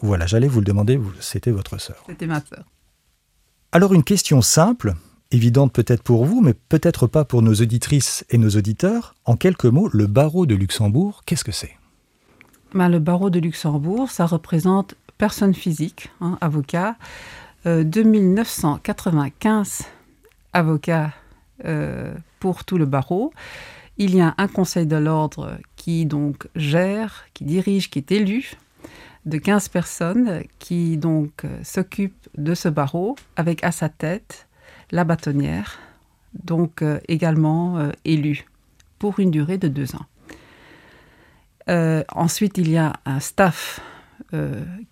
Voilà, 0.00 0.26
j'allais 0.26 0.48
vous 0.48 0.58
le 0.58 0.66
demander, 0.66 1.00
c'était 1.20 1.52
votre 1.52 1.78
sœur. 1.78 2.02
C'était 2.08 2.26
ma 2.26 2.40
sœur. 2.40 2.64
Alors 3.70 3.94
une 3.94 4.02
question 4.02 4.42
simple, 4.42 4.94
évidente 5.32 5.72
peut-être 5.72 6.02
pour 6.02 6.24
vous, 6.24 6.40
mais 6.40 6.54
peut-être 6.54 7.06
pas 7.06 7.24
pour 7.24 7.42
nos 7.42 7.54
auditrices 7.54 8.24
et 8.30 8.38
nos 8.38 8.50
auditeurs. 8.50 9.14
En 9.24 9.36
quelques 9.36 9.64
mots, 9.64 9.88
le 9.92 10.06
barreau 10.06 10.46
de 10.46 10.54
Luxembourg, 10.54 11.22
qu'est-ce 11.26 11.44
que 11.44 11.52
c'est? 11.52 11.76
Ben, 12.74 12.88
Le 12.88 12.98
barreau 12.98 13.30
de 13.30 13.40
Luxembourg, 13.40 14.10
ça 14.10 14.26
représente 14.26 14.94
personne 15.18 15.54
physique, 15.54 16.10
hein, 16.20 16.38
avocat. 16.40 16.96
Euh, 17.66 17.84
2995 17.84 19.82
avocats 20.52 21.12
euh, 21.64 22.12
pour 22.40 22.64
tout 22.64 22.76
le 22.76 22.86
barreau. 22.86 23.32
Il 23.98 24.16
y 24.16 24.20
a 24.20 24.34
un 24.36 24.48
conseil 24.48 24.86
de 24.86 24.96
l'ordre 24.96 25.58
qui 25.76 26.06
donc 26.06 26.48
gère, 26.56 27.24
qui 27.34 27.44
dirige, 27.44 27.88
qui 27.88 28.00
est 28.00 28.10
élu 28.10 28.54
de 29.26 29.38
15 29.38 29.68
personnes 29.68 30.42
qui 30.58 30.96
donc 30.96 31.44
euh, 31.44 31.60
s'occupent 31.62 32.28
de 32.36 32.54
ce 32.54 32.68
barreau 32.68 33.14
avec 33.36 33.62
à 33.62 33.70
sa 33.70 33.88
tête 33.88 34.48
la 34.92 35.04
bâtonnière, 35.04 35.78
donc 36.44 36.82
euh, 36.82 37.00
également 37.08 37.78
euh, 37.78 37.90
élue 38.04 38.46
pour 38.98 39.18
une 39.18 39.30
durée 39.30 39.58
de 39.58 39.68
deux 39.68 39.96
ans. 39.96 40.06
ensuite, 42.14 42.58
il 42.58 42.70
y 42.70 42.76
a 42.76 42.92
un 43.04 43.20
staff 43.20 43.80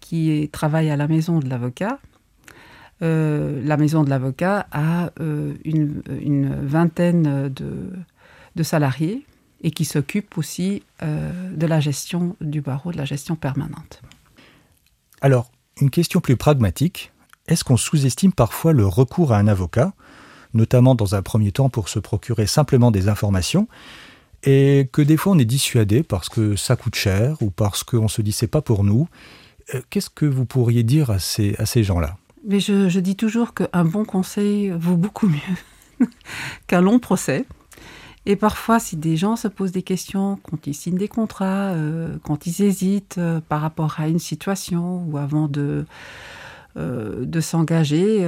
qui 0.00 0.48
travaille 0.52 0.90
à 0.90 0.96
la 0.96 1.06
maison 1.06 1.38
de 1.38 1.48
l'avocat. 1.48 1.98
la 3.00 3.76
maison 3.76 4.02
de 4.02 4.10
l'avocat 4.10 4.66
a 4.72 5.10
une, 5.64 6.54
vingtaine 6.62 7.48
de, 7.48 8.62
salariés 8.62 9.24
et 9.62 9.70
qui 9.70 9.84
s'occupe 9.84 10.36
aussi 10.36 10.82
de 11.02 11.66
la 11.66 11.80
gestion 11.80 12.36
du 12.40 12.60
barreau, 12.60 12.90
de 12.92 12.98
la 12.98 13.04
gestion 13.04 13.36
permanente. 13.36 14.02
Alors, 15.20 15.50
une 15.80 15.90
question 15.90 16.20
plus 16.20 16.36
pragmatique. 16.36 17.12
Est-ce 17.50 17.64
qu'on 17.64 17.76
sous-estime 17.76 18.32
parfois 18.32 18.72
le 18.72 18.86
recours 18.86 19.32
à 19.32 19.38
un 19.38 19.48
avocat, 19.48 19.92
notamment 20.54 20.94
dans 20.94 21.16
un 21.16 21.22
premier 21.22 21.50
temps 21.50 21.68
pour 21.68 21.88
se 21.88 21.98
procurer 21.98 22.46
simplement 22.46 22.92
des 22.92 23.08
informations, 23.08 23.66
et 24.44 24.88
que 24.92 25.02
des 25.02 25.16
fois 25.16 25.32
on 25.32 25.38
est 25.38 25.44
dissuadé 25.44 26.02
parce 26.02 26.28
que 26.28 26.56
ça 26.56 26.76
coûte 26.76 26.94
cher 26.94 27.36
ou 27.42 27.50
parce 27.50 27.82
qu'on 27.82 28.08
se 28.08 28.22
dit 28.22 28.32
c'est 28.32 28.46
pas 28.46 28.62
pour 28.62 28.84
nous 28.84 29.08
euh, 29.74 29.82
Qu'est-ce 29.90 30.08
que 30.08 30.24
vous 30.24 30.46
pourriez 30.46 30.82
dire 30.82 31.10
à 31.10 31.18
ces, 31.18 31.54
à 31.58 31.66
ces 31.66 31.82
gens-là? 31.82 32.16
Mais 32.46 32.60
je, 32.60 32.98
dis 33.00 33.16
toujours 33.16 33.52
qu'un 33.52 33.84
bon 33.84 34.04
conseil 34.04 34.70
vaut 34.70 34.96
beaucoup 34.96 35.28
mieux 35.28 36.06
qu'un 36.68 36.80
long 36.80 36.98
procès. 36.98 37.44
Et 38.24 38.36
parfois, 38.36 38.78
si 38.78 38.96
des 38.96 39.16
gens 39.16 39.36
se 39.36 39.48
posent 39.48 39.72
des 39.72 39.82
questions 39.82 40.38
quand 40.48 40.66
ils 40.66 40.74
signent 40.74 40.96
des 40.98 41.08
contrats, 41.08 41.70
euh, 41.72 42.16
quand 42.22 42.46
ils 42.46 42.62
hésitent 42.62 43.16
euh, 43.18 43.40
par 43.46 43.60
rapport 43.60 43.96
à 43.98 44.08
une 44.08 44.18
situation 44.18 45.04
ou 45.06 45.18
avant 45.18 45.48
de, 45.48 45.84
de 46.76 47.40
s'engager, 47.40 48.26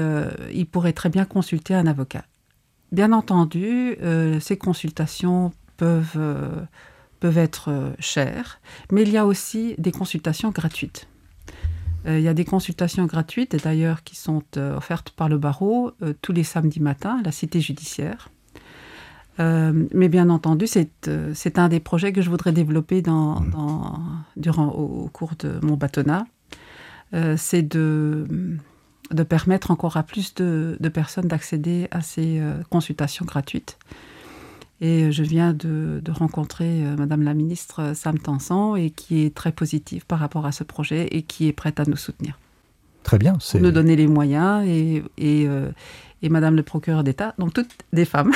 ils 0.52 0.66
pourraient 0.66 0.92
très 0.92 1.08
bien 1.08 1.24
consulter 1.24 1.74
un 1.74 1.86
avocat. 1.86 2.24
Bien 2.90 3.12
entendu, 3.12 3.96
ces 4.40 4.58
consultations 4.58 5.52
peuvent, 5.76 6.66
peuvent 7.20 7.38
être 7.38 7.92
chères, 7.98 8.60
mais 8.90 9.02
il 9.02 9.10
y 9.10 9.16
a 9.16 9.26
aussi 9.26 9.74
des 9.78 9.92
consultations 9.92 10.50
gratuites. 10.50 11.08
il 12.06 12.20
y 12.20 12.28
a 12.28 12.34
des 12.34 12.44
consultations 12.44 13.06
gratuites, 13.06 13.56
d'ailleurs, 13.62 14.02
qui 14.02 14.16
sont 14.16 14.42
offertes 14.56 15.10
par 15.10 15.28
le 15.28 15.38
barreau 15.38 15.92
tous 16.20 16.32
les 16.32 16.44
samedis 16.44 16.80
matins 16.80 17.18
à 17.20 17.22
la 17.22 17.32
cité 17.32 17.60
judiciaire. 17.60 18.28
Euh, 19.40 19.86
mais 19.94 20.08
bien 20.08 20.28
entendu, 20.28 20.66
euh, 21.08 21.32
c'est 21.34 21.58
un 21.58 21.68
des 21.68 21.80
projets 21.80 22.12
que 22.12 22.20
je 22.20 22.28
voudrais 22.28 22.52
développer 22.52 23.00
dans, 23.02 23.40
mmh. 23.40 24.24
durant, 24.36 24.68
au, 24.68 25.08
cours 25.08 25.32
de 25.38 25.58
mon 25.62 25.76
bâtonnat. 25.76 26.26
Euh, 27.14 27.34
c'est 27.36 27.62
de, 27.62 28.26
de 29.10 29.22
permettre 29.22 29.70
encore 29.70 29.96
à 29.96 30.02
plus 30.02 30.34
de, 30.34 30.76
personnes 30.92 31.28
d'accéder 31.28 31.88
à 31.90 32.00
ces 32.00 32.40
consultations 32.70 33.24
gratuites. 33.24 33.78
Et 34.80 35.12
je 35.12 35.22
viens 35.22 35.52
de, 35.52 36.02
rencontrer 36.10 36.82
Madame 36.98 37.22
la 37.22 37.34
ministre 37.34 37.92
Sam 37.94 38.18
Tansan 38.18 38.76
et 38.76 38.90
qui 38.90 39.24
est 39.24 39.34
très 39.34 39.52
positive 39.52 40.06
par 40.06 40.18
rapport 40.18 40.44
à 40.44 40.52
ce 40.52 40.64
projet 40.64 41.06
et 41.12 41.22
qui 41.22 41.46
est 41.46 41.52
prête 41.52 41.78
à 41.78 41.84
nous 41.84 41.96
soutenir. 41.96 42.38
Très 43.02 43.18
bien. 43.18 43.36
Pour 43.50 43.60
nous 43.60 43.70
donner 43.70 43.94
les 43.96 44.06
moyens 44.06 44.66
et, 44.66 45.02
et, 45.18 45.48
et 46.22 46.28
Madame 46.28 46.56
le 46.56 46.62
procureur 46.62 47.04
d'État, 47.04 47.34
donc 47.38 47.52
toutes 47.52 47.70
des 47.92 48.04
femmes, 48.04 48.32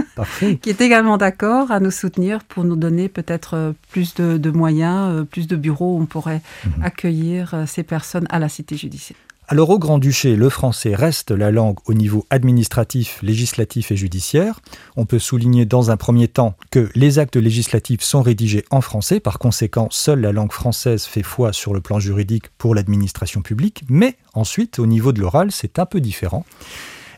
qui 0.60 0.70
est 0.70 0.80
également 0.80 1.16
d'accord 1.16 1.70
à 1.70 1.80
nous 1.80 1.90
soutenir 1.90 2.44
pour 2.44 2.64
nous 2.64 2.76
donner 2.76 3.08
peut-être 3.08 3.54
euh, 3.54 3.72
plus 3.90 4.14
de, 4.14 4.50
moyens, 4.50 5.20
euh, 5.20 5.24
plus 5.24 5.46
de 5.46 5.56
bureaux 5.56 5.96
où 5.96 6.00
on 6.00 6.06
pourrait 6.06 6.42
mhm. 6.64 6.82
accueillir 6.82 7.54
euh, 7.54 7.64
ces 7.66 7.82
personnes 7.82 8.26
à 8.30 8.38
la 8.38 8.48
cité 8.48 8.76
judiciaire. 8.76 9.16
Alors 9.52 9.70
au 9.70 9.80
Grand-Duché, 9.80 10.36
le 10.36 10.48
français 10.48 10.94
reste 10.94 11.32
la 11.32 11.50
langue 11.50 11.78
au 11.86 11.92
niveau 11.92 12.24
administratif, 12.30 13.18
législatif 13.20 13.90
et 13.90 13.96
judiciaire. 13.96 14.60
On 14.96 15.06
peut 15.06 15.18
souligner 15.18 15.64
dans 15.64 15.90
un 15.90 15.96
premier 15.96 16.28
temps 16.28 16.54
que 16.70 16.88
les 16.94 17.18
actes 17.18 17.34
législatifs 17.34 18.02
sont 18.02 18.22
rédigés 18.22 18.64
en 18.70 18.80
français, 18.80 19.18
par 19.18 19.40
conséquent 19.40 19.88
seule 19.90 20.20
la 20.20 20.30
langue 20.30 20.52
française 20.52 21.02
fait 21.02 21.24
foi 21.24 21.52
sur 21.52 21.74
le 21.74 21.80
plan 21.80 21.98
juridique 21.98 22.44
pour 22.58 22.76
l'administration 22.76 23.42
publique, 23.42 23.82
mais 23.88 24.16
ensuite 24.34 24.78
au 24.78 24.86
niveau 24.86 25.10
de 25.10 25.20
l'oral 25.20 25.50
c'est 25.50 25.80
un 25.80 25.86
peu 25.86 26.00
différent. 26.00 26.44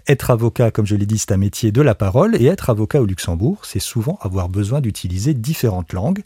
Être 0.09 0.30
avocat, 0.30 0.71
comme 0.71 0.87
je 0.87 0.97
l'ai 0.97 1.06
dit, 1.06 1.18
c'est 1.18 1.32
un 1.32 1.37
métier 1.37 1.71
de 1.71 1.80
la 1.80 1.94
parole, 1.94 2.35
et 2.40 2.47
être 2.47 2.71
avocat 2.71 3.00
au 3.00 3.06
Luxembourg, 3.06 3.61
c'est 3.64 3.78
souvent 3.78 4.18
avoir 4.21 4.49
besoin 4.49 4.80
d'utiliser 4.80 5.32
différentes 5.32 5.92
langues. 5.92 6.25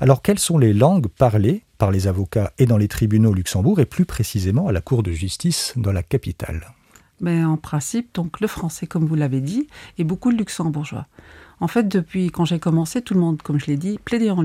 Alors 0.00 0.22
quelles 0.22 0.38
sont 0.38 0.58
les 0.58 0.72
langues 0.72 1.08
parlées 1.08 1.62
par 1.78 1.90
les 1.90 2.06
avocats 2.06 2.52
et 2.58 2.66
dans 2.66 2.78
les 2.78 2.88
tribunaux 2.88 3.30
au 3.30 3.34
Luxembourg, 3.34 3.80
et 3.80 3.86
plus 3.86 4.06
précisément 4.06 4.68
à 4.68 4.72
la 4.72 4.80
Cour 4.80 5.02
de 5.02 5.12
justice 5.12 5.74
dans 5.76 5.92
la 5.92 6.02
capitale? 6.02 6.72
Mais 7.20 7.44
En 7.44 7.56
principe, 7.56 8.14
donc 8.14 8.40
le 8.40 8.46
français, 8.46 8.86
comme 8.86 9.06
vous 9.06 9.14
l'avez 9.14 9.40
dit, 9.40 9.68
et 9.98 10.04
beaucoup 10.04 10.30
le 10.30 10.36
luxembourgeois. 10.36 11.06
En 11.60 11.68
fait, 11.68 11.88
depuis 11.88 12.30
quand 12.30 12.44
j'ai 12.44 12.58
commencé, 12.58 13.00
tout 13.00 13.14
le 13.14 13.20
monde, 13.20 13.40
comme 13.40 13.58
je 13.58 13.66
l'ai 13.66 13.78
dit, 13.78 13.98
plaidait 14.04 14.30
en, 14.30 14.44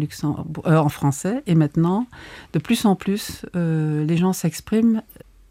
euh, 0.65 0.89
français. 0.89 1.43
Et 1.46 1.55
maintenant, 1.55 2.08
de 2.53 2.60
plus 2.60 2.86
en 2.86 2.96
plus, 2.96 3.46
euh, 3.55 4.05
les 4.05 4.15
gens 4.15 4.31
s'expriment 4.31 5.03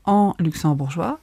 en 0.05 0.35
luxembourgeois. 0.39 1.21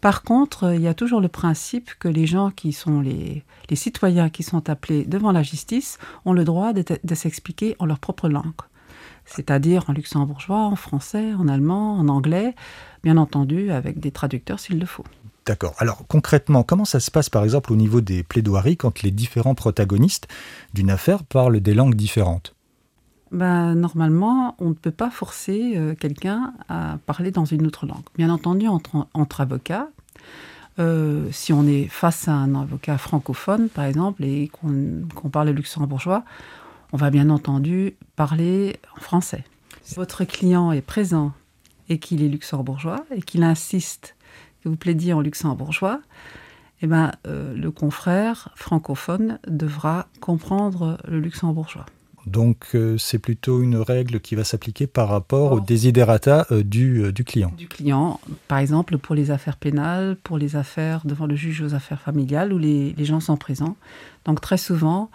Par 0.00 0.22
contre, 0.22 0.74
il 0.74 0.82
y 0.82 0.88
a 0.88 0.94
toujours 0.94 1.20
le 1.20 1.28
principe 1.28 1.90
que 1.98 2.08
les 2.08 2.26
gens 2.26 2.50
qui 2.50 2.72
sont 2.72 3.00
les, 3.00 3.44
citoyens 3.74 4.30
qui 4.30 4.42
sont 4.42 4.68
appelés 4.68 5.04
devant 5.04 5.32
la 5.32 5.42
justice 5.42 5.98
ont 6.24 6.32
le 6.32 6.44
droit 6.44 6.72
de, 6.72 7.14
s'expliquer 7.14 7.76
en 7.78 7.86
leur 7.86 7.98
propre 7.98 8.28
langue. 8.28 8.52
C'est-à-dire 9.24 9.88
en 9.88 9.92
luxembourgeois, 9.92 10.64
en 10.64 10.76
français, 10.76 11.34
en 11.34 11.48
allemand, 11.48 11.98
en 11.98 12.08
anglais, 12.08 12.54
bien 13.04 13.16
entendu 13.16 13.70
avec 13.70 14.00
des 14.00 14.10
traducteurs 14.10 14.58
s'il 14.58 14.78
le 14.78 14.86
faut. 14.86 15.04
D'accord. 15.46 15.74
Alors 15.78 16.06
concrètement, 16.06 16.62
comment 16.62 16.84
ça 16.84 17.00
se 17.00 17.10
passe 17.10 17.30
par 17.30 17.44
exemple 17.44 17.72
au 17.72 17.76
niveau 17.76 18.00
des 18.00 18.22
plaidoiries 18.22 18.76
quand 18.76 19.02
les 19.02 19.10
différents 19.10 19.54
protagonistes 19.54 20.28
d'une 20.74 20.90
affaire 20.90 21.24
parlent 21.24 21.60
des 21.60 21.74
langues 21.74 21.94
différentes? 21.94 22.54
Ben, 23.30 23.74
Normalement, 23.74 24.54
on 24.58 24.70
ne 24.70 24.74
peut 24.74 24.90
pas 24.90 25.10
forcer 25.10 25.74
euh, 25.76 25.94
quelqu'un 25.94 26.54
à 26.68 26.98
parler 27.06 27.30
dans 27.30 27.44
une 27.44 27.66
autre 27.66 27.86
langue. 27.86 28.04
Bien 28.16 28.30
entendu, 28.30 28.66
entre, 28.68 29.40
avocats, 29.40 29.88
euh, 30.78 31.28
si 31.32 31.52
on 31.52 31.66
est 31.66 31.86
face 31.88 32.28
à 32.28 32.32
un 32.32 32.54
avocat 32.54 32.98
francophone, 32.98 33.68
par 33.68 33.84
exemple, 33.84 34.24
et 34.24 34.48
qu'on 34.48 35.28
parle 35.30 35.50
luxembourgeois, 35.50 36.24
on 36.92 36.96
va 36.96 37.10
bien 37.10 37.30
entendu 37.30 37.94
parler 38.16 38.76
en 38.96 39.00
français. 39.00 39.44
Si 39.82 39.96
votre 39.96 40.24
client 40.24 40.72
est 40.72 40.80
présent 40.80 41.32
et 41.88 41.98
qu'il 41.98 42.22
est 42.22 42.28
luxembourgeois 42.28 43.04
et 43.10 43.22
qu'il 43.22 43.42
insiste 43.42 44.16
que 44.62 44.68
vous 44.68 44.76
plaidiez 44.76 45.12
en 45.12 45.20
luxembourgeois, 45.20 46.00
eh 46.82 46.86
ben, 46.86 47.12
euh, 47.26 47.54
le 47.54 47.70
confrère 47.70 48.50
francophone 48.56 49.38
devra 49.46 50.06
comprendre 50.20 50.98
le 51.06 51.20
luxembourgeois. 51.20 51.86
Donc 52.26 52.68
euh, 52.74 52.98
c'est 52.98 53.18
plutôt 53.18 53.62
une 53.62 53.76
règle 53.76 54.20
qui 54.20 54.34
va 54.34 54.44
s'appliquer 54.44 54.86
par 54.86 55.08
rapport 55.08 55.52
au 55.52 55.60
desiderata 55.60 56.46
euh, 56.50 56.62
du, 56.62 57.02
euh, 57.02 57.12
du, 57.12 57.24
client. 57.24 57.52
Du 57.56 57.66
client, 57.66 58.20
par 58.48 58.58
exemple 58.58 58.98
pour 58.98 59.14
les 59.14 59.30
affaires 59.30 59.56
pénales, 59.56 60.16
pour 60.22 60.38
les 60.38 60.56
affaires 60.56 61.02
devant 61.04 61.26
le 61.26 61.36
juge 61.36 61.62
aux 61.62 61.74
affaires 61.74 62.00
familiales 62.00 62.52
où 62.52 62.58
les, 62.58 62.92
les 62.92 63.04
gens 63.04 63.20
sont 63.20 63.36
présents. 63.36 63.76
Donc 64.24 64.40
très 64.40 64.58
souvent, 64.58 65.10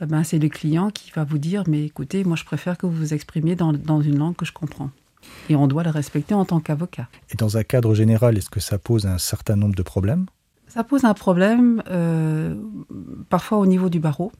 ben, 0.00 0.24
c'est 0.24 0.38
le 0.38 0.48
client 0.48 0.90
qui 0.90 1.10
va 1.14 1.24
vous 1.24 1.38
dire 1.38 1.64
mais 1.66 1.84
écoutez, 1.84 2.22
moi 2.24 2.36
je 2.36 2.44
préfère 2.44 2.76
que 2.76 2.86
vous 2.86 2.96
vous 2.96 3.14
exprimiez 3.14 3.56
dans, 3.56 3.72
dans 3.72 4.02
une 4.02 4.18
langue 4.18 4.36
que 4.36 4.44
je 4.44 4.52
comprends. 4.52 4.90
Et 5.48 5.56
on 5.56 5.66
doit 5.66 5.82
le 5.82 5.90
respecter 5.90 6.34
en 6.34 6.44
tant 6.44 6.60
qu'avocat. 6.60 7.08
Et 7.30 7.34
dans 7.36 7.56
un 7.56 7.64
cadre 7.64 7.94
général, 7.94 8.38
est-ce 8.38 8.50
que 8.50 8.60
ça 8.60 8.78
pose 8.78 9.06
un 9.06 9.18
certain 9.18 9.56
nombre 9.56 9.74
de 9.74 9.82
problèmes? 9.82 10.26
Ça 10.68 10.84
pose 10.84 11.04
un 11.04 11.14
problème 11.14 11.82
parfois 13.30 13.58
au 13.58 13.66
niveau 13.66 13.88
du 13.88 13.98
barreau 13.98 14.30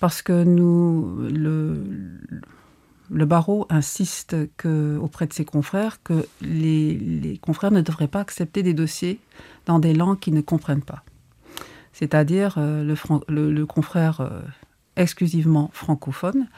parce 0.00 0.22
que 0.22 0.44
nous, 0.44 1.28
le, 1.30 3.24
barreau 3.24 3.66
insiste 3.70 4.36
auprès 5.00 5.26
de 5.26 5.32
ses 5.32 5.44
confrères 5.44 6.02
que 6.02 6.26
les, 6.40 7.38
confrères 7.42 7.70
ne 7.70 7.80
devraient 7.80 8.08
pas 8.08 8.20
accepter 8.20 8.62
des 8.62 8.74
dossiers 8.74 9.20
dans 9.66 9.78
des 9.78 9.94
langues 9.94 10.18
qu'ils 10.18 10.34
ne 10.34 10.40
comprennent 10.40 10.82
pas. 10.82 11.04
C'est-à-dire 11.92 12.54
euh, 12.56 12.82
le, 13.28 13.50
le, 13.52 13.66
confrère 13.66 14.22
euh, 14.22 14.40
exclusivement 14.96 15.70
francophone, 15.72 16.48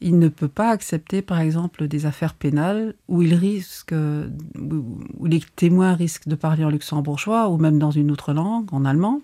il 0.00 0.18
ne 0.18 0.28
peut 0.28 0.48
pas 0.48 0.70
accepter, 0.70 1.22
par 1.22 1.38
exemple, 1.38 1.86
des 1.86 2.06
affaires 2.06 2.34
pénales 2.34 2.94
où 3.06 3.22
il 3.22 3.34
risque, 3.34 3.94
où 4.58 5.26
les 5.26 5.40
témoins 5.54 5.94
risquent 5.94 6.26
de 6.26 6.34
parler 6.34 6.64
en 6.64 6.70
luxembourgeois 6.70 7.48
ou 7.48 7.58
même 7.58 7.78
dans 7.78 7.92
une 7.92 8.10
autre 8.10 8.32
langue, 8.32 8.72
en 8.74 8.84
allemand, 8.84 9.20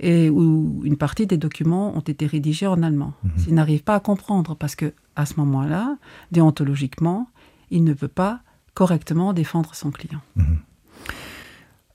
et 0.00 0.30
où 0.30 0.80
une 0.84 0.96
partie 0.96 1.26
des 1.26 1.36
documents 1.36 1.96
ont 1.96 2.00
été 2.00 2.26
rédigés 2.26 2.66
en 2.66 2.82
allemand. 2.82 3.14
Mhm. 3.24 3.32
Il 3.48 3.54
n'arrive 3.54 3.82
pas 3.82 3.96
à 3.96 4.00
comprendre 4.00 4.54
parce 4.54 4.76
que 4.76 4.92
à 5.16 5.26
ce 5.26 5.34
moment-là, 5.38 5.96
déontologiquement, 6.30 7.28
il 7.70 7.84
ne 7.84 7.92
peut 7.92 8.08
pas 8.08 8.40
correctement 8.74 9.32
défendre 9.32 9.74
son 9.74 9.90
client. 9.90 10.20
Mhm. 10.36 10.58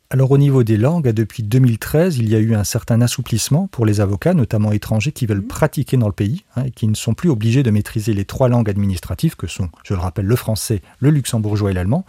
Alors 0.10 0.30
au 0.30 0.38
niveau 0.38 0.64
des 0.64 0.78
langues, 0.78 1.08
depuis 1.08 1.42
2013, 1.42 2.20
il 2.20 2.30
y 2.30 2.36
a 2.36 2.40
eu 2.40 2.54
un 2.54 2.64
certain 2.64 3.02
assouplissement 3.02 3.66
pour 3.66 3.84
les 3.84 4.00
avocats, 4.00 4.36
notamment 4.36 4.72
étrangers, 4.72 5.12
qui 5.12 5.26
veulent 5.26 5.40
mhm. 5.40 5.48
pratiquer 5.48 5.98
dans 5.98 6.08
le 6.08 6.14
pays 6.14 6.44
hein, 6.56 6.66
et 6.66 6.72
qui 6.72 6.88
ne 6.88 6.94
sont 6.94 7.16
plus 7.16 7.30
obligés 7.30 7.64
de 7.64 7.72
maîtriser 7.72 8.14
les 8.14 8.26
trois 8.26 8.48
langues 8.48 8.70
administratives 8.70 9.36
que 9.36 9.48
sont, 9.48 9.70
je 9.84 9.94
le 9.96 10.00
rappelle, 10.00 10.26
le 10.26 10.36
français, 10.36 10.82
le 11.00 11.10
luxembourgeois 11.10 11.72
et 11.72 11.74
l'allemand. 11.74 12.06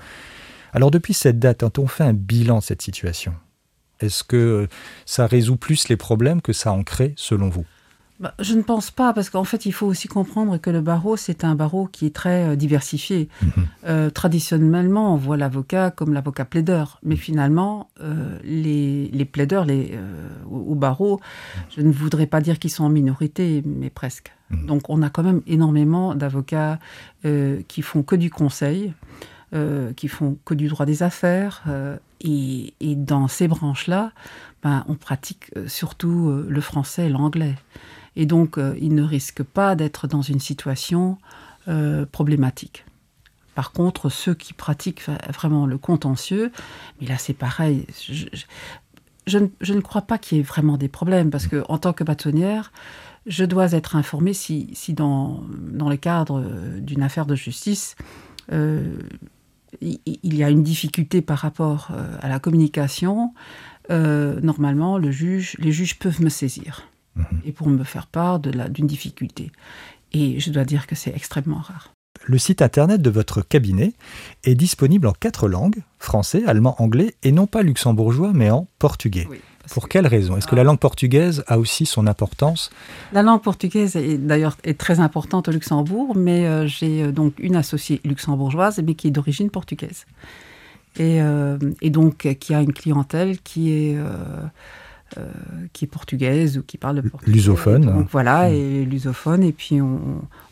Alors 0.74 0.90
depuis 0.90 1.14
cette 1.14 1.38
date, 1.38 1.60
quand 1.60 1.78
on 1.78 1.86
fait 1.86 2.04
un 2.04 2.12
bilan 2.12 2.58
de 2.58 2.62
cette 2.64 2.82
situation, 2.82 3.32
est-ce 4.04 4.24
que 4.24 4.68
ça 5.06 5.26
résout 5.26 5.56
plus 5.56 5.88
les 5.88 5.96
problèmes 5.96 6.40
que 6.40 6.52
ça 6.52 6.72
en 6.72 6.82
crée 6.82 7.14
selon 7.16 7.48
vous? 7.48 7.64
Bah, 8.20 8.32
je 8.38 8.54
ne 8.54 8.62
pense 8.62 8.92
pas, 8.92 9.12
parce 9.12 9.28
qu'en 9.28 9.42
fait, 9.42 9.66
il 9.66 9.72
faut 9.72 9.86
aussi 9.86 10.06
comprendre 10.06 10.56
que 10.58 10.70
le 10.70 10.80
barreau, 10.80 11.16
c'est 11.16 11.42
un 11.42 11.56
barreau 11.56 11.88
qui 11.88 12.06
est 12.06 12.14
très 12.14 12.44
euh, 12.44 12.56
diversifié. 12.56 13.28
Mhm. 13.42 13.50
Euh, 13.86 14.10
traditionnellement, 14.10 15.14
on 15.14 15.16
voit 15.16 15.36
l'avocat 15.36 15.90
comme 15.90 16.14
l'avocat 16.14 16.44
plaideur, 16.44 17.00
mais 17.02 17.16
finalement, 17.16 17.90
euh, 18.00 18.38
les, 18.44 19.08
les, 19.08 19.24
plaideurs 19.24 19.64
les, 19.64 19.98
au, 20.48 20.76
barreau, 20.76 21.20
je 21.76 21.80
ne 21.80 21.90
voudrais 21.90 22.26
pas 22.26 22.40
dire 22.40 22.60
qu'ils 22.60 22.70
sont 22.70 22.84
en 22.84 22.88
minorité, 22.88 23.62
mais 23.66 23.90
presque. 23.90 24.32
Mhm. 24.50 24.66
Donc, 24.66 24.90
on 24.90 25.02
a 25.02 25.10
quand 25.10 25.24
même 25.24 25.42
énormément 25.48 26.14
d'avocats 26.14 26.78
qui 27.68 27.82
font 27.82 28.02
que 28.02 28.14
du 28.16 28.30
conseil. 28.30 28.92
Qui 29.96 30.08
font 30.08 30.36
que 30.44 30.54
du 30.54 30.68
droit 30.68 30.86
des 30.86 31.02
affaires. 31.02 31.62
Et, 32.20 32.74
et, 32.80 32.96
dans 32.96 33.28
ces 33.28 33.48
branches-là, 33.48 34.12
ben, 34.62 34.84
on 34.88 34.94
pratique 34.94 35.50
surtout 35.66 36.42
le 36.48 36.60
français 36.60 37.06
et 37.06 37.08
l'anglais. 37.08 37.54
Et 38.16 38.26
donc, 38.26 38.58
euh, 38.58 38.76
il 38.80 38.94
ne 38.94 39.02
risque 39.02 39.42
pas 39.42 39.74
d'être 39.74 40.06
dans 40.06 40.22
une 40.22 40.40
situation 40.40 41.18
euh, 41.68 42.06
problématique. 42.06 42.84
Par 43.54 43.72
contre, 43.72 44.08
ceux 44.08 44.34
qui 44.34 44.52
pratiquent 44.52 45.04
vraiment 45.32 45.66
le 45.66 45.78
contentieux, 45.78 46.50
mais 47.00 47.06
là 47.06 47.18
c'est 47.18 47.34
pareil, 47.34 47.86
je, 49.26 49.38
ne, 49.38 49.80
crois 49.80 50.02
pas 50.02 50.18
qu'il 50.18 50.38
y 50.38 50.40
ait 50.40 50.44
vraiment 50.44 50.76
des 50.76 50.88
problèmes, 50.88 51.30
parce 51.30 51.46
qu'en 51.46 51.78
tant 51.78 51.92
que 51.92 52.02
bâtonnière, 52.02 52.72
je 53.26 53.44
dois 53.44 53.72
être 53.72 53.94
informée 53.94 54.34
si, 54.34 54.70
si 54.74 54.92
dans, 54.92 55.44
dans 55.70 55.88
le 55.88 55.96
cadre 55.96 56.42
d'une 56.80 57.02
affaire 57.02 57.26
de 57.26 57.36
justice, 57.36 57.94
euh, 58.52 58.98
il 59.80 60.34
y 60.34 60.44
a 60.44 60.50
une 60.50 60.62
difficulté 60.62 61.22
par 61.22 61.38
rapport 61.38 61.90
à 62.20 62.28
la 62.28 62.38
communication, 62.38 63.32
normalement, 63.90 64.98
le 64.98 65.10
juge, 65.10 65.56
les 65.58 65.72
juges 65.72 65.98
peuvent 65.98 66.22
me 66.22 66.28
saisir 66.28 66.88
et 67.44 67.52
pour 67.52 67.68
me 67.68 67.84
faire 67.84 68.06
part 68.06 68.40
d'une 68.40 68.86
difficulté. 68.86 69.52
Et 70.12 70.40
je 70.40 70.50
dois 70.50 70.64
dire 70.64 70.86
que 70.86 70.94
c'est 70.94 71.14
extrêmement 71.14 71.58
rare. 71.58 71.90
Le 72.24 72.38
site 72.38 72.62
internet 72.62 73.02
de 73.02 73.10
votre 73.10 73.42
cabinet 73.42 73.92
est 74.44 74.54
disponible 74.54 75.08
en 75.08 75.12
quatre 75.12 75.48
langues, 75.48 75.82
français, 75.98 76.44
allemand, 76.46 76.76
anglais, 76.78 77.14
et 77.22 77.32
non 77.32 77.46
pas 77.46 77.62
luxembourgeois, 77.62 78.32
mais 78.32 78.50
en 78.50 78.66
portugais. 78.78 79.28
Pour 79.70 79.88
quelle 79.88 80.06
raison? 80.06 80.36
Est-ce 80.36 80.46
que 80.46 80.56
la 80.56 80.64
langue 80.64 80.78
portugaise 80.78 81.44
a 81.46 81.58
aussi 81.58 81.86
son 81.86 82.06
importance? 82.06 82.70
La 83.12 83.22
langue 83.22 83.42
portugaise 83.42 83.96
est 83.96 84.18
d'ailleurs 84.18 84.56
est 84.64 84.78
très 84.78 85.00
importante 85.00 85.48
au 85.48 85.52
Luxembourg, 85.52 86.14
mais 86.16 86.46
euh, 86.46 86.66
j'ai 86.66 87.02
euh, 87.02 87.12
donc 87.12 87.34
une 87.38 87.56
associée 87.56 88.00
luxembourgeoise, 88.04 88.80
mais 88.84 88.94
qui 88.94 89.08
est 89.08 89.10
d'origine 89.10 89.50
portugaise. 89.50 90.06
Et, 90.96 91.20
euh, 91.20 91.58
et, 91.82 91.90
donc 91.90 92.28
qui 92.38 92.54
a 92.54 92.60
une 92.60 92.72
clientèle 92.72 93.40
qui 93.40 93.72
est 93.72 93.98
euh, 95.18 95.22
qui 95.72 95.84
est 95.84 95.88
portugaise 95.88 96.58
ou 96.58 96.62
qui 96.62 96.76
parle 96.76 97.00
portugais. 97.02 97.32
Lusophone. 97.32 98.06
voilà, 98.10 98.48
hmm. 98.48 98.54
et 98.54 98.84
lusophone. 98.84 99.44
Et 99.44 99.52
puis 99.52 99.80
on, 99.80 100.00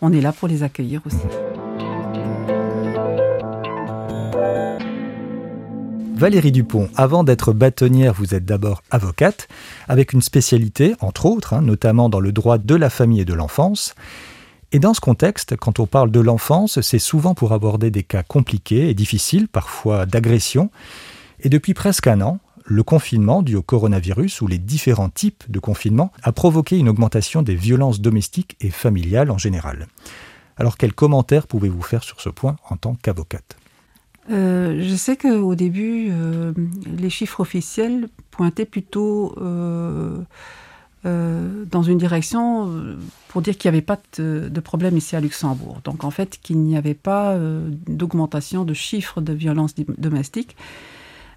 on 0.01 0.13
est 0.13 0.21
là 0.21 0.31
pour 0.31 0.47
les 0.47 0.63
accueillir 0.63 1.01
aussi. 1.05 1.17
Valérie 6.15 6.53
Dupont, 6.53 6.89
avant 6.95 7.25
d'être 7.25 7.53
bâtonnière, 7.53 8.13
vous 8.15 8.35
êtes 8.35 8.45
d'abord 8.45 8.83
avocate, 8.91 9.49
avec 9.89 10.13
une 10.13 10.23
spécialité, 10.23 10.95
entre 11.01 11.27
autres, 11.27 11.55
hein, 11.55 11.63
notamment 11.63 12.09
dans 12.09 12.21
le 12.21 12.33
droit 12.33 12.59
de 12.59 12.75
la 12.75 12.91
famille 12.91 13.21
et 13.21 13.25
de 13.25 13.35
l'enfance. 13.35 13.95
Et 14.71 14.79
dans 14.79 14.95
ce 14.95 15.01
contexte, 15.01 15.57
quand 15.57 15.81
on 15.81 15.87
parle 15.87 16.11
de 16.11 16.21
l'enfance, 16.21 16.81
c'est 16.81 16.99
souvent 16.99 17.35
pour 17.35 17.53
aborder 17.53 17.91
des 17.91 18.05
cas 18.05 18.23
compliqués 18.23 18.89
et 18.89 18.95
difficiles, 18.95 19.49
parfois 19.49 20.07
d'agression. 20.07 20.71
Et 21.41 21.49
depuis 21.49 21.75
presque 21.75 22.07
un 22.07 22.21
an, 22.21 22.39
le 22.65 22.83
confinement 22.83 23.43
dû 23.43 23.57
au 23.57 23.63
coronavirus 23.63 24.41
ou 24.43 24.47
les 24.47 24.59
différents 24.59 25.11
types 25.11 25.45
de 25.49 25.59
confinement 25.59 26.13
a 26.23 26.33
provoqué 26.33 26.79
une 26.79 26.89
augmentation 26.89 27.43
des 27.43 27.57
violences 27.57 28.01
domestiques 28.01 28.57
et 28.61 28.71
familiales 28.71 29.31
en 29.31 29.39
général. 29.39 29.89
Alors 30.57 30.77
quels 30.77 30.95
commentaires 30.95 31.47
pouvez-vous 31.47 31.83
faire 31.83 32.05
sur 32.05 32.21
ce 32.21 32.29
point 32.29 32.57
en 32.69 32.77
tant 32.77 32.95
qu'avocate? 32.95 33.57
Euh, 34.31 34.81
je 34.81 34.95
sais 34.95 35.17
qu'au 35.17 35.55
début, 35.55 36.11
euh, 36.11 36.53
les 36.87 37.11
chiffres 37.11 37.41
officiels 37.41 38.09
pointaient 38.31 38.65
plutôt 38.65 39.35
euh, 39.41 40.23
dans 41.05 41.83
une 41.83 41.99
direction 41.99 42.71
pour 43.29 43.43
dire 43.43 43.59
qu'il 43.59 43.71
n'y 43.71 43.77
avait 43.77 43.85
pas 43.85 44.01
de, 44.19 44.61
problème 44.61 44.97
ici 44.97 45.17
à 45.17 45.21
Luxembourg. 45.21 45.81
Donc 45.83 46.05
en 46.05 46.11
fait, 46.11 46.39
qu'il 46.41 46.59
n'y 46.59 46.77
avait 46.77 46.95
pas 46.95 47.37
d'augmentation 47.89 48.65
de 48.65 48.75
chiffres 48.75 49.21
de 49.21 49.33
violences 49.33 49.75
domestiques. 49.99 50.57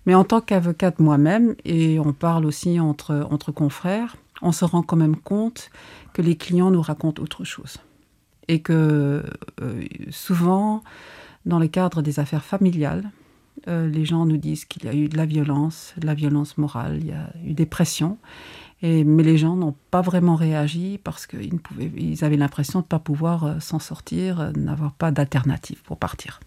Mais 0.06 0.14
en 0.14 0.24
tant 0.24 0.40
qu'avocate 0.40 1.00
moi-même, 1.00 1.56
et 1.66 2.00
on 2.00 2.14
parle 2.14 2.46
aussi 2.46 2.80
entre, 2.80 3.52
confrères, 3.52 4.18
on 4.44 4.52
se 4.52 4.64
rend 4.64 4.84
quand 4.84 4.98
même 4.98 5.16
compte 5.16 5.72
que 6.14 6.22
les 6.22 6.36
clients 6.36 6.70
nous 6.70 6.84
racontent 6.84 7.24
autre 7.24 7.44
chose. 7.44 7.78
Et 8.48 8.62
que 8.62 9.24
souvent, 10.12 10.84
dans 11.46 11.60
le 11.60 11.68
cadre 11.68 12.02
des 12.02 12.20
affaires 12.20 12.44
familiales, 12.44 13.12
euh, 13.68 13.88
les 13.88 14.06
gens 14.06 14.26
nous 14.26 14.38
disent 14.38 14.66
qu'il 14.66 14.86
y 14.86 14.88
a 14.88 14.94
eu 14.94 15.08
de 15.08 15.18
la 15.18 15.26
violence, 15.26 15.94
de 15.98 16.06
la 16.06 16.14
violence 16.14 16.58
morale, 16.58 16.98
il 17.00 17.08
y 17.08 17.12
a 17.12 17.32
eu 17.44 17.54
des 17.54 17.66
pressions. 17.66 18.18
Et, 18.82 19.04
mais 19.04 19.24
les 19.24 19.38
gens 19.38 19.56
n'ont 19.56 19.76
pas 19.90 20.02
vraiment 20.02 20.36
réagi 20.36 21.00
parce 21.04 21.26
qu'ils 21.26 21.60
ils 21.98 22.24
avaient 22.26 22.38
l'impression 22.38 22.80
de 22.80 22.86
ne 22.86 22.90
pas 22.90 23.00
pouvoir 23.00 23.46
euh, 23.46 23.60
s'en 23.60 23.80
sortir, 23.80 24.52
n'avoir 24.56 24.92
pas 24.92 25.12
d'alternative 25.12 25.82
pour 25.84 25.98
partir. 25.98 26.40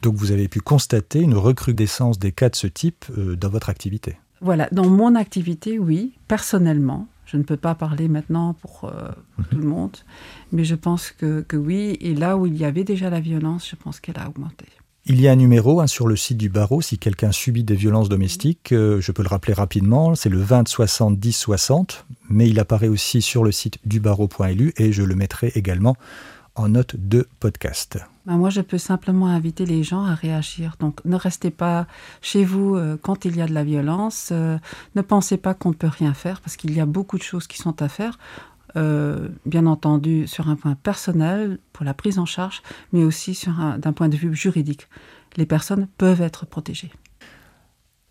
Donc 0.00 0.14
vous 0.14 0.32
avez 0.32 0.48
pu 0.48 0.60
constater 0.60 1.20
une 1.20 1.34
recrudescence 1.34 2.18
des 2.18 2.32
cas 2.32 2.48
de 2.48 2.56
ce 2.56 2.66
type 2.66 3.04
euh, 3.16 3.36
dans 3.36 3.48
votre 3.48 3.68
activité? 3.68 4.16
Voilà, 4.40 4.68
dans 4.72 4.88
mon 4.88 5.14
activité, 5.14 5.78
oui, 5.78 6.14
personnellement. 6.28 7.06
Je 7.32 7.38
ne 7.38 7.44
peux 7.44 7.56
pas 7.56 7.74
parler 7.74 8.08
maintenant 8.08 8.52
pour, 8.52 8.84
euh, 8.84 9.08
tout 9.50 9.56
le 9.56 9.66
monde, 9.66 9.96
mais 10.52 10.64
je 10.64 10.74
pense 10.74 11.10
que, 11.10 11.44
oui. 11.54 11.96
Et 12.02 12.14
là 12.14 12.36
où 12.36 12.44
il 12.44 12.56
y 12.56 12.66
avait 12.66 12.84
déjà 12.84 13.08
la 13.08 13.20
violence, 13.20 13.66
je 13.70 13.76
pense 13.76 14.00
qu'elle 14.00 14.18
a 14.18 14.28
augmenté. 14.28 14.66
Il 15.06 15.20
y 15.20 15.26
a 15.26 15.32
un 15.32 15.36
numéro 15.36 15.80
hein, 15.80 15.86
sur 15.86 16.06
le 16.06 16.14
site 16.14 16.36
du 16.36 16.48
barreau 16.48 16.80
si 16.80 16.98
quelqu'un 16.98 17.32
subit 17.32 17.64
des 17.64 17.74
violences 17.74 18.10
domestiques. 18.10 18.72
Euh, 18.72 19.00
je 19.00 19.10
peux 19.12 19.22
le 19.22 19.28
rappeler 19.28 19.54
rapidement, 19.54 20.14
c'est 20.14 20.28
le 20.28 20.38
20 20.38 20.68
70 20.68 21.32
60, 21.32 22.06
mais 22.28 22.48
il 22.48 22.60
apparaît 22.60 22.88
aussi 22.88 23.22
sur 23.22 23.42
le 23.42 23.50
site 23.50 23.78
du 23.84 23.98
barreau.lu 23.98 24.74
et 24.76 24.92
je 24.92 25.02
le 25.02 25.16
mettrai 25.16 25.52
également 25.54 25.96
en 26.54 26.68
note 26.68 26.96
de 26.96 27.26
podcast. 27.40 27.98
Ben, 28.26 28.36
moi, 28.36 28.50
je 28.50 28.60
peux 28.60 28.78
simplement 28.78 29.26
inviter 29.26 29.66
les 29.66 29.82
gens 29.82 30.04
à 30.04 30.14
réagir. 30.14 30.76
Donc, 30.78 31.04
ne 31.04 31.16
restez 31.16 31.50
pas 31.50 31.86
chez 32.20 32.44
vous 32.44 32.76
euh, 32.76 32.96
quand 33.00 33.24
il 33.24 33.36
y 33.36 33.42
a 33.42 33.46
de 33.46 33.54
la 33.54 33.64
violence. 33.64 34.28
Euh, 34.32 34.58
ne 34.94 35.02
pensez 35.02 35.36
pas 35.36 35.54
qu'on 35.54 35.70
ne 35.70 35.74
peut 35.74 35.88
rien 35.88 36.14
faire 36.14 36.40
parce 36.40 36.56
qu'il 36.56 36.74
y 36.74 36.80
a 36.80 36.86
beaucoup 36.86 37.18
de 37.18 37.22
choses 37.22 37.46
qui 37.46 37.58
sont 37.58 37.82
à 37.82 37.88
faire. 37.88 38.18
Euh, 38.76 39.28
bien 39.44 39.66
entendu, 39.66 40.26
sur 40.26 40.48
un 40.48 40.56
point 40.56 40.74
personnel, 40.74 41.58
pour 41.72 41.84
la 41.84 41.94
prise 41.94 42.18
en 42.18 42.26
charge, 42.26 42.62
mais 42.92 43.04
aussi 43.04 43.38
d'un 43.78 43.92
point 43.92 44.08
de 44.08 44.16
vue 44.16 44.34
juridique. 44.34 44.88
Les 45.36 45.46
personnes 45.46 45.88
peuvent 45.98 46.22
être 46.22 46.46
protégées. 46.46 46.92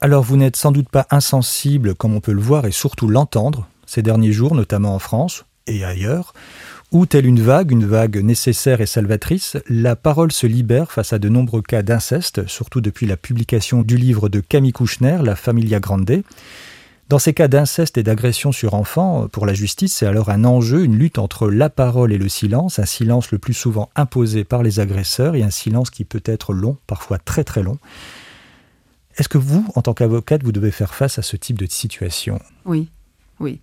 Alors, 0.02 0.24
vous 0.24 0.38
n'êtes 0.38 0.56
sans 0.56 0.72
doute 0.72 0.90
pas 0.90 1.08
insensible, 1.10 1.96
comme 1.96 2.16
on 2.16 2.22
peut 2.22 2.34
le 2.34 2.42
voir 2.42 2.66
et 2.66 2.72
surtout 2.72 3.08
l'entendre, 3.08 3.68
ces 3.86 4.02
derniers 4.02 4.32
jours, 4.32 4.56
notamment 4.56 4.96
en 4.96 5.00
France 5.00 5.46
et 5.68 5.84
ailleurs, 5.86 6.34
où, 6.92 7.06
telle 7.06 7.26
une 7.26 7.42
vague, 7.42 7.72
une 7.72 7.86
vague 7.86 8.18
nécessaire 8.18 8.82
et 8.82 8.86
salvatrice, 8.86 9.56
la 9.70 9.96
parole 9.96 10.32
se 10.32 10.46
libère 10.46 10.92
face 10.92 11.14
à 11.14 11.20
de 11.20 11.30
nombreux 11.30 11.62
cas 11.62 11.84
d'inceste, 11.84 12.48
surtout 12.48 12.82
depuis 12.82 13.08
la 13.08 13.16
publication 13.16 13.82
du 13.82 13.96
livre 13.96 14.28
de 14.28 14.42
Camille 14.42 14.74
Kouchner, 14.74 15.20
La 15.24 15.38
Familia 15.38 15.80
Grande. 15.80 16.24
Dans 17.08 17.20
ces 17.20 17.34
cas 17.34 17.48
d'inceste 17.48 17.98
et 17.98 18.04
d'agression 18.04 18.52
sur 18.52 18.74
enfants, 18.74 19.28
pour 19.30 19.46
la 19.46 19.54
justice, 19.54 19.94
c'est 19.94 20.06
alors 20.06 20.30
un 20.30 20.44
enjeu, 20.44 20.84
une 20.84 20.98
lutte 20.98 21.18
entre 21.18 21.50
la 21.50 21.70
parole 21.70 22.12
et 22.12 22.18
le 22.18 22.30
silence, 22.30 22.78
un 22.78 22.86
silence 22.86 23.32
le 23.32 23.38
plus 23.38 23.54
souvent 23.54 23.90
imposé 23.96 24.44
par 24.44 24.62
les 24.62 24.82
agresseurs 24.82 25.36
et 25.36 25.44
un 25.44 25.50
silence 25.50 25.90
qui 25.90 26.04
peut 26.04 26.24
être 26.26 26.54
long, 26.54 26.78
parfois 26.88 27.20
très 27.20 27.46
très 27.46 27.64
long. 27.64 27.80
Est-ce 29.18 29.30
que 29.30 29.38
vous, 29.38 29.66
en 29.76 29.82
tant 29.82 29.94
qu'avocate, 29.94 30.44
vous 30.44 30.54
devez 30.54 30.72
faire 30.72 30.94
face 30.94 31.20
à 31.20 31.22
ce 31.22 31.38
type 31.38 31.58
de 31.58 31.66
situation? 31.66 32.40
Oui, 32.66 32.90
oui. 33.40 33.62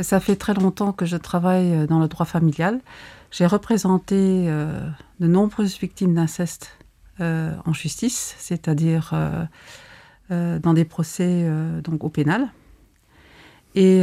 Ça 0.00 0.20
fait 0.20 0.36
très 0.36 0.54
longtemps 0.54 0.92
que 0.92 1.06
je 1.06 1.16
travaille 1.16 1.86
dans 1.86 1.98
le 1.98 2.08
droit 2.08 2.26
familial. 2.26 2.80
J'ai 3.30 3.46
représenté 3.46 4.46
de 4.46 5.26
nombreuses 5.26 5.78
victimes 5.78 6.14
d'inceste 6.14 6.76
en 7.18 7.72
justice, 7.72 8.34
c'est-à-dire 8.38 9.14
dans 10.30 10.74
des 10.74 10.84
procès 10.84 11.50
donc 11.82 12.04
au 12.04 12.10
pénal. 12.10 12.50
Et, 13.74 14.02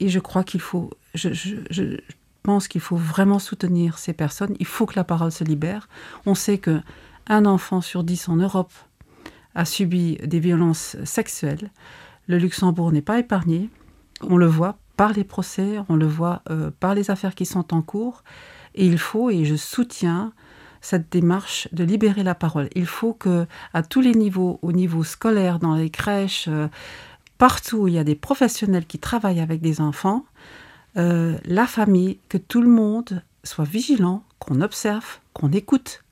je 0.00 0.18
crois 0.20 0.44
qu'il 0.44 0.60
faut, 0.60 0.90
je, 1.14 1.98
pense 2.42 2.68
qu'il 2.68 2.80
faut 2.80 2.96
vraiment 2.96 3.38
soutenir 3.38 3.98
ces 3.98 4.12
personnes. 4.12 4.54
Il 4.58 4.66
faut 4.66 4.86
que 4.86 4.96
la 4.96 5.04
parole 5.04 5.32
se 5.32 5.44
libère. 5.44 5.88
On 6.24 6.34
sait 6.34 6.58
que 6.58 6.80
un 7.26 7.44
enfant 7.44 7.80
sur 7.80 8.04
dix 8.04 8.28
en 8.28 8.36
Europe 8.36 8.72
a 9.54 9.64
subi 9.64 10.16
des 10.24 10.40
violences 10.40 10.96
sexuelles. 11.04 11.70
Le 12.26 12.38
Luxembourg 12.38 12.90
n'est 12.92 13.02
pas 13.02 13.18
épargné. 13.18 13.70
On 14.22 14.36
le 14.36 14.46
voit 14.46 14.78
par 14.96 15.12
les 15.12 15.24
procès, 15.24 15.78
on 15.88 15.96
le 15.96 16.06
voit 16.06 16.42
euh, 16.50 16.70
par 16.80 16.94
les 16.94 17.10
affaires 17.10 17.34
qui 17.34 17.46
sont 17.46 17.72
en 17.74 17.82
cours. 17.82 18.24
Et 18.74 18.86
il 18.86 18.98
faut, 18.98 19.30
et 19.30 19.44
je 19.44 19.56
soutiens 19.56 20.32
cette 20.80 21.10
démarche 21.10 21.68
de 21.72 21.84
libérer 21.84 22.22
la 22.22 22.34
parole. 22.34 22.68
Il 22.74 22.86
faut 22.86 23.12
que, 23.12 23.46
à 23.74 23.82
tous 23.82 24.00
les 24.00 24.14
niveaux, 24.14 24.58
au 24.62 24.72
niveau 24.72 25.04
scolaire, 25.04 25.58
dans 25.58 25.74
les 25.74 25.90
crèches, 25.90 26.46
euh, 26.48 26.68
partout 27.38 27.78
où 27.78 27.88
il 27.88 27.94
y 27.94 27.98
a 27.98 28.04
des 28.04 28.14
professionnels 28.14 28.86
qui 28.86 28.98
travaillent 28.98 29.40
avec 29.40 29.60
des 29.60 29.80
enfants, 29.80 30.24
euh, 30.96 31.38
la 31.44 31.66
famille, 31.66 32.18
que 32.28 32.38
tout 32.38 32.60
le 32.60 32.68
monde 32.68 33.22
soit 33.44 33.64
vigilant, 33.64 34.24
qu'on 34.38 34.60
observe, 34.60 35.18
qu'on 35.32 35.50
écoute 35.52 36.04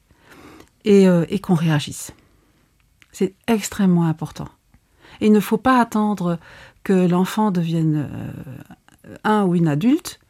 et, 0.85 1.09
euh, 1.09 1.25
qu'on 1.43 1.55
réagisse. 1.55 2.13
C'est 3.13 3.35
extrêmement 3.47 4.05
important. 4.07 4.49
il 5.21 5.33
ne 5.33 5.41
faut 5.41 5.59
pas 5.59 5.81
attendre 5.81 6.39
que 6.87 7.09
l'enfant 7.09 7.51
devienne 7.51 8.09
euh, 8.15 9.15
un 9.25 9.45
ou 9.45 9.57
une 9.57 9.67
adulte 9.67 10.21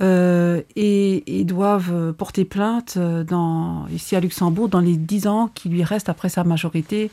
euh, 0.00 0.62
et, 0.74 1.44
doivent 1.44 2.12
porter 2.14 2.44
plainte 2.44 2.94
euh, 2.96 3.22
dans, 3.22 3.86
ici 3.88 4.16
à 4.16 4.20
Luxembourg 4.20 4.68
dans 4.68 4.80
les 4.80 4.96
dix 4.96 5.26
ans 5.26 5.50
qui 5.54 5.68
lui 5.68 5.84
restent 5.84 6.08
après 6.08 6.28
sa 6.30 6.42
majorité 6.42 7.10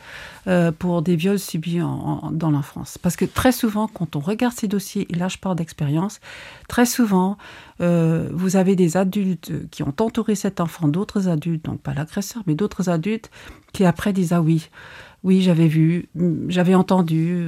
euh, 0.48 0.72
pour 0.72 1.02
des 1.02 1.16
viols 1.16 1.38
subis 1.38 1.80
dans 1.80 2.50
l'enfance. 2.50 2.98
Parce 2.98 3.16
que 3.16 3.26
très 3.26 3.52
souvent, 3.52 3.88
quand 3.88 4.16
on 4.16 4.20
regarde 4.20 4.56
ces 4.56 4.68
dossiers, 4.68 5.06
et 5.10 5.16
là 5.16 5.28
je 5.28 5.38
parle 5.38 5.58
d'expérience, 5.58 6.22
très 6.68 6.86
souvent, 6.86 7.38
vous 7.80 8.56
avez 8.58 8.76
des 8.76 8.96
adultes 8.96 9.52
qui 9.72 9.82
ont 9.82 9.94
entouré 10.00 10.36
cet 10.36 10.60
enfant, 10.60 10.88
d'autres 10.88 11.28
adultes, 11.28 11.66
donc 11.66 11.82
pas 11.82 11.96
l'agresseur, 11.96 12.44
mais 12.46 12.54
d'autres 12.54 12.90
adultes, 12.90 13.32
qui 13.74 13.86
après 13.86 14.14
disent 14.14 14.34
Ah 14.34 14.42
oui, 14.42 14.70
oui, 15.24 15.42
j'avais 15.42 15.68
vu, 15.68 16.08
j'avais 16.48 16.76
entendu, 16.76 17.44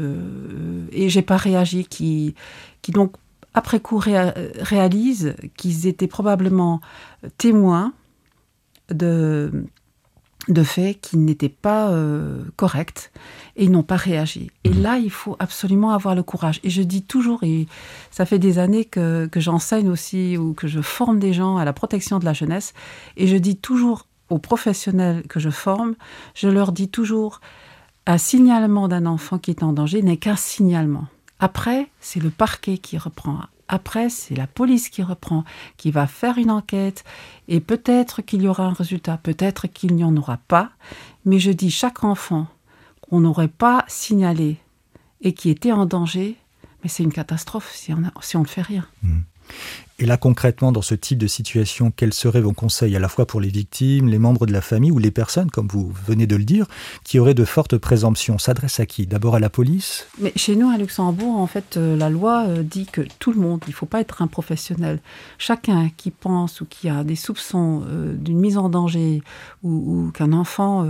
et 0.92 1.10
j'ai 1.10 1.22
pas 1.22 1.38
réagi, 1.38 1.86
qui, 1.86 2.34
qui 2.82 2.92
donc 2.92 3.14
après 3.54 3.80
coup 3.80 3.98
réalisent 3.98 5.36
qu'ils 5.58 5.88
étaient 5.88 6.08
probablement 6.08 6.82
témoins 7.38 7.94
de, 8.90 9.66
de 10.50 10.64
faits 10.64 11.00
qui 11.02 11.18
n'étaient 11.18 11.50
pas 11.50 11.90
euh, 11.90 12.44
corrects 12.56 13.12
et 13.56 13.66
ils 13.66 13.72
n'ont 13.72 13.84
pas 13.84 13.96
réagi. 13.96 14.52
Et 14.64 14.70
mmh. 14.70 14.82
là, 14.82 14.98
il 14.98 15.12
faut 15.12 15.36
absolument 15.40 15.92
avoir 15.92 16.16
le 16.16 16.24
courage. 16.24 16.60
Et 16.64 16.70
je 16.70 16.82
dis 16.82 17.04
toujours, 17.04 17.44
et 17.44 17.68
ça 18.12 18.26
fait 18.26 18.40
des 18.40 18.60
années 18.60 18.86
que, 18.86 19.28
que 19.28 19.40
j'enseigne 19.40 19.90
aussi 19.90 20.38
ou 20.38 20.54
que 20.54 20.68
je 20.68 20.82
forme 20.82 21.20
des 21.20 21.34
gens 21.34 21.58
à 21.58 21.66
la 21.66 21.74
protection 21.74 22.20
de 22.20 22.26
la 22.26 22.34
jeunesse, 22.34 22.74
et 23.16 23.28
je 23.28 23.38
dis 23.38 23.58
toujours 23.58 24.08
aux 24.30 24.40
professionnels 24.40 25.24
que 25.28 25.40
je 25.40 25.50
forme, 25.50 25.96
je 26.34 26.48
leur 26.48 26.72
dis 26.72 26.90
toujours, 26.90 27.40
un 28.06 28.18
signalement 28.18 28.88
d'un 28.88 29.06
enfant 29.06 29.38
qui 29.38 29.52
est 29.52 29.64
en 29.64 29.72
danger 29.72 30.02
n'est 30.02 30.18
qu'un 30.18 30.36
signalement. 30.36 31.06
Après, 31.44 31.90
c'est 32.00 32.22
le 32.22 32.30
parquet 32.30 32.78
qui 32.78 32.98
reprend. 32.98 33.42
Après, 33.68 34.10
c'est 34.10 34.34
la 34.34 34.48
police 34.48 34.88
qui 34.88 35.04
reprend, 35.04 35.44
qui 35.76 35.92
va 35.92 36.08
faire 36.08 36.38
une 36.38 36.50
enquête. 36.50 37.04
Et 37.50 37.60
peut-être 37.60 38.22
qu'il 38.22 38.44
y 38.44 38.48
aura 38.48 38.64
un 38.64 38.72
résultat, 38.72 39.18
peut-être 39.18 39.68
qu'il 39.68 39.94
n'y 39.94 40.06
en 40.06 40.16
aura 40.16 40.38
pas. 40.38 40.70
Mais 41.26 41.40
je 41.40 41.52
dis, 41.52 41.70
chaque 41.70 42.06
enfant 42.06 42.48
qu'on 43.02 43.20
n'aurait 43.20 43.50
pas 43.50 43.84
signalé 43.90 44.56
et 45.20 45.34
qui 45.34 45.50
était 45.50 45.74
en 45.74 45.86
danger, 45.86 46.38
mais 46.82 46.88
c'est 46.88 47.04
une 47.04 47.12
catastrophe 47.12 47.74
si 47.76 47.92
on, 47.92 48.40
ne 48.40 48.46
fait 48.46 48.62
rien. 48.62 48.88
Mmh. 49.02 49.20
Et 50.00 50.06
là, 50.06 50.18
concrètement, 50.18 50.72
dans 50.72 50.82
ce 50.82 50.96
type 50.96 51.20
de 51.20 51.28
situation, 51.28 51.94
quels 51.96 52.14
seraient 52.14 52.42
vos 52.42 52.52
conseils 52.52 52.96
à 52.96 53.00
la 53.00 53.08
fois 53.08 53.28
pour 53.28 53.40
les 53.40 53.50
victimes, 53.50 54.08
les 54.08 54.18
membres 54.18 54.48
de 54.48 54.52
la 54.52 54.62
famille 54.62 54.90
ou 54.90 54.98
les 54.98 55.12
personnes, 55.12 55.52
comme 55.52 55.68
vous 55.68 55.94
venez 56.08 56.26
de 56.26 56.36
le 56.36 56.46
dire, 56.46 56.66
qui 57.04 57.20
auraient 57.20 57.36
de 57.36 57.46
fortes 57.46 57.78
présomptions? 57.78 58.40
S'adresse 58.40 58.80
à 58.80 58.88
qui? 58.88 59.06
D'abord 59.06 59.36
à 59.36 59.40
la 59.40 59.52
police? 59.52 60.08
Mais 60.20 60.34
chez 60.36 60.56
nous, 60.56 60.68
à 60.70 60.78
Luxembourg, 60.78 61.38
en 61.38 61.46
fait, 61.46 61.78
euh, 61.78 61.96
la 61.96 62.10
loi 62.10 62.46
euh, 62.48 62.64
dit 62.64 62.88
que 62.88 63.02
tout 63.20 63.32
le 63.32 63.40
monde, 63.40 63.62
il 63.68 63.70
ne 63.70 63.76
faut 63.76 63.86
pas 63.86 64.02
être 64.02 64.24
un 64.24 64.28
professionnel. 64.28 65.00
Chacun 65.38 65.92
qui 65.96 66.10
pense 66.10 66.62
ou 66.62 66.66
qui 66.66 66.90
a 66.90 67.04
des 67.04 67.16
soupçons 67.16 67.84
euh, 67.88 68.16
d'une 68.16 68.40
mise 68.40 68.58
en 68.58 68.70
danger 68.70 69.22
ou, 69.62 70.12
qu'un 70.14 70.34
enfant 70.34 70.86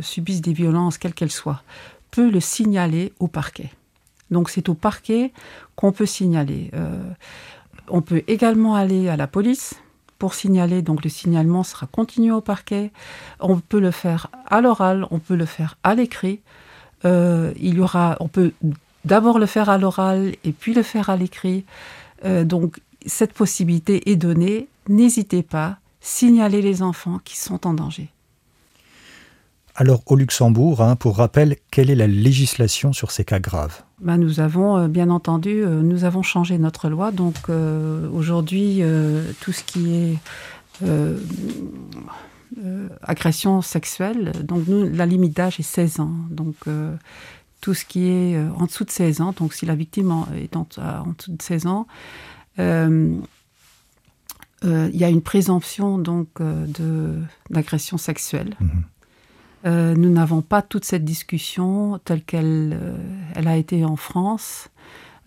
subisse 0.00 0.40
des 0.40 0.52
violences, 0.52 0.98
quelles 0.98 1.14
qu'elles 1.14 1.30
soient, 1.30 1.62
peut 2.10 2.30
le 2.30 2.40
signaler 2.40 3.12
au 3.18 3.26
parquet. 3.26 3.70
Donc 4.30 4.50
c'est 4.50 4.68
au 4.68 4.74
parquet 4.74 5.32
qu'on 5.74 5.92
peut 5.92 6.06
signaler. 6.06 6.70
On 7.88 8.02
peut 8.02 8.22
également 8.26 8.74
aller 8.74 9.08
à 9.08 9.16
la 9.16 9.26
police 9.26 9.74
pour 10.18 10.34
signaler, 10.34 10.82
donc 10.82 11.04
le 11.04 11.10
signalement 11.10 11.62
sera 11.62 11.86
continué 11.86 12.30
au 12.30 12.40
parquet. 12.40 12.92
On 13.40 13.58
peut 13.58 13.80
le 13.80 13.90
faire 13.90 14.28
à 14.46 14.60
l'oral, 14.60 15.06
on 15.10 15.18
peut 15.18 15.34
le 15.34 15.46
faire 15.46 15.76
à 15.82 15.94
l'écrit. 15.94 16.40
Euh, 17.04 17.52
il 17.60 17.74
y 17.74 17.80
aura, 17.80 18.16
on 18.20 18.28
peut 18.28 18.52
d'abord 19.04 19.38
le 19.38 19.46
faire 19.46 19.68
à 19.68 19.76
l'oral 19.76 20.34
et 20.44 20.52
puis 20.52 20.72
le 20.72 20.82
faire 20.82 21.10
à 21.10 21.16
l'écrit. 21.16 21.64
Euh, 22.24 22.44
donc 22.44 22.80
cette 23.04 23.34
possibilité 23.34 24.10
est 24.10 24.16
donnée. 24.16 24.68
N'hésitez 24.88 25.42
pas, 25.42 25.76
signalez 26.00 26.62
les 26.62 26.82
enfants 26.82 27.20
qui 27.24 27.36
sont 27.36 27.66
en 27.66 27.74
danger. 27.74 28.13
Alors 29.76 30.02
au 30.06 30.14
Luxembourg, 30.14 30.82
hein, 30.82 30.94
pour 30.94 31.16
rappel, 31.16 31.56
quelle 31.72 31.90
est 31.90 31.96
la 31.96 32.06
législation 32.06 32.92
sur 32.92 33.10
ces 33.10 33.24
cas 33.24 33.40
graves? 33.40 33.82
Ben, 34.00 34.16
Nous 34.18 34.38
avons, 34.38 34.76
euh, 34.76 34.88
bien 34.88 35.10
entendu, 35.10 35.64
euh, 35.64 35.82
nous 35.82 36.04
avons 36.04 36.22
changé 36.22 36.58
notre 36.58 36.88
loi. 36.88 37.10
Donc 37.10 37.34
euh, 37.48 38.08
aujourd'hui, 38.10 38.82
tout 39.40 39.52
ce 39.52 39.64
qui 39.64 39.94
est 39.94 40.18
agression 43.02 43.62
sexuelle, 43.62 44.32
donc 44.44 44.68
nous, 44.68 44.88
la 44.88 45.06
limite 45.06 45.36
d'âge 45.36 45.58
est 45.58 45.64
16 45.64 46.00
ans. 46.00 46.14
Donc 46.30 46.54
tout 47.60 47.74
ce 47.74 47.84
qui 47.84 48.08
est 48.08 48.38
en 48.56 48.66
dessous 48.66 48.84
de 48.84 48.90
16 48.90 49.20
ans, 49.22 49.34
donc 49.36 49.54
si 49.54 49.66
la 49.66 49.74
victime 49.74 50.24
est 50.36 50.54
en, 50.56 50.68
dessous 51.18 51.32
de 51.32 51.42
16 51.42 51.66
ans, 51.66 51.88
il 52.58 53.22
y 54.62 55.04
a 55.04 55.08
une 55.08 55.22
présomption 55.22 55.98
donc 55.98 56.28
d'agression 57.50 57.98
sexuelle. 57.98 58.54
Mmh. 58.60 58.68
Euh, 59.66 59.94
nous 59.94 60.10
n'avons 60.10 60.42
pas 60.42 60.62
toute 60.62 60.84
cette 60.84 61.04
discussion 61.04 61.98
telle 62.04 62.22
qu'elle 62.22 62.78
euh, 62.80 62.98
a 63.34 63.56
été 63.56 63.84
en 63.84 63.96
France 63.96 64.68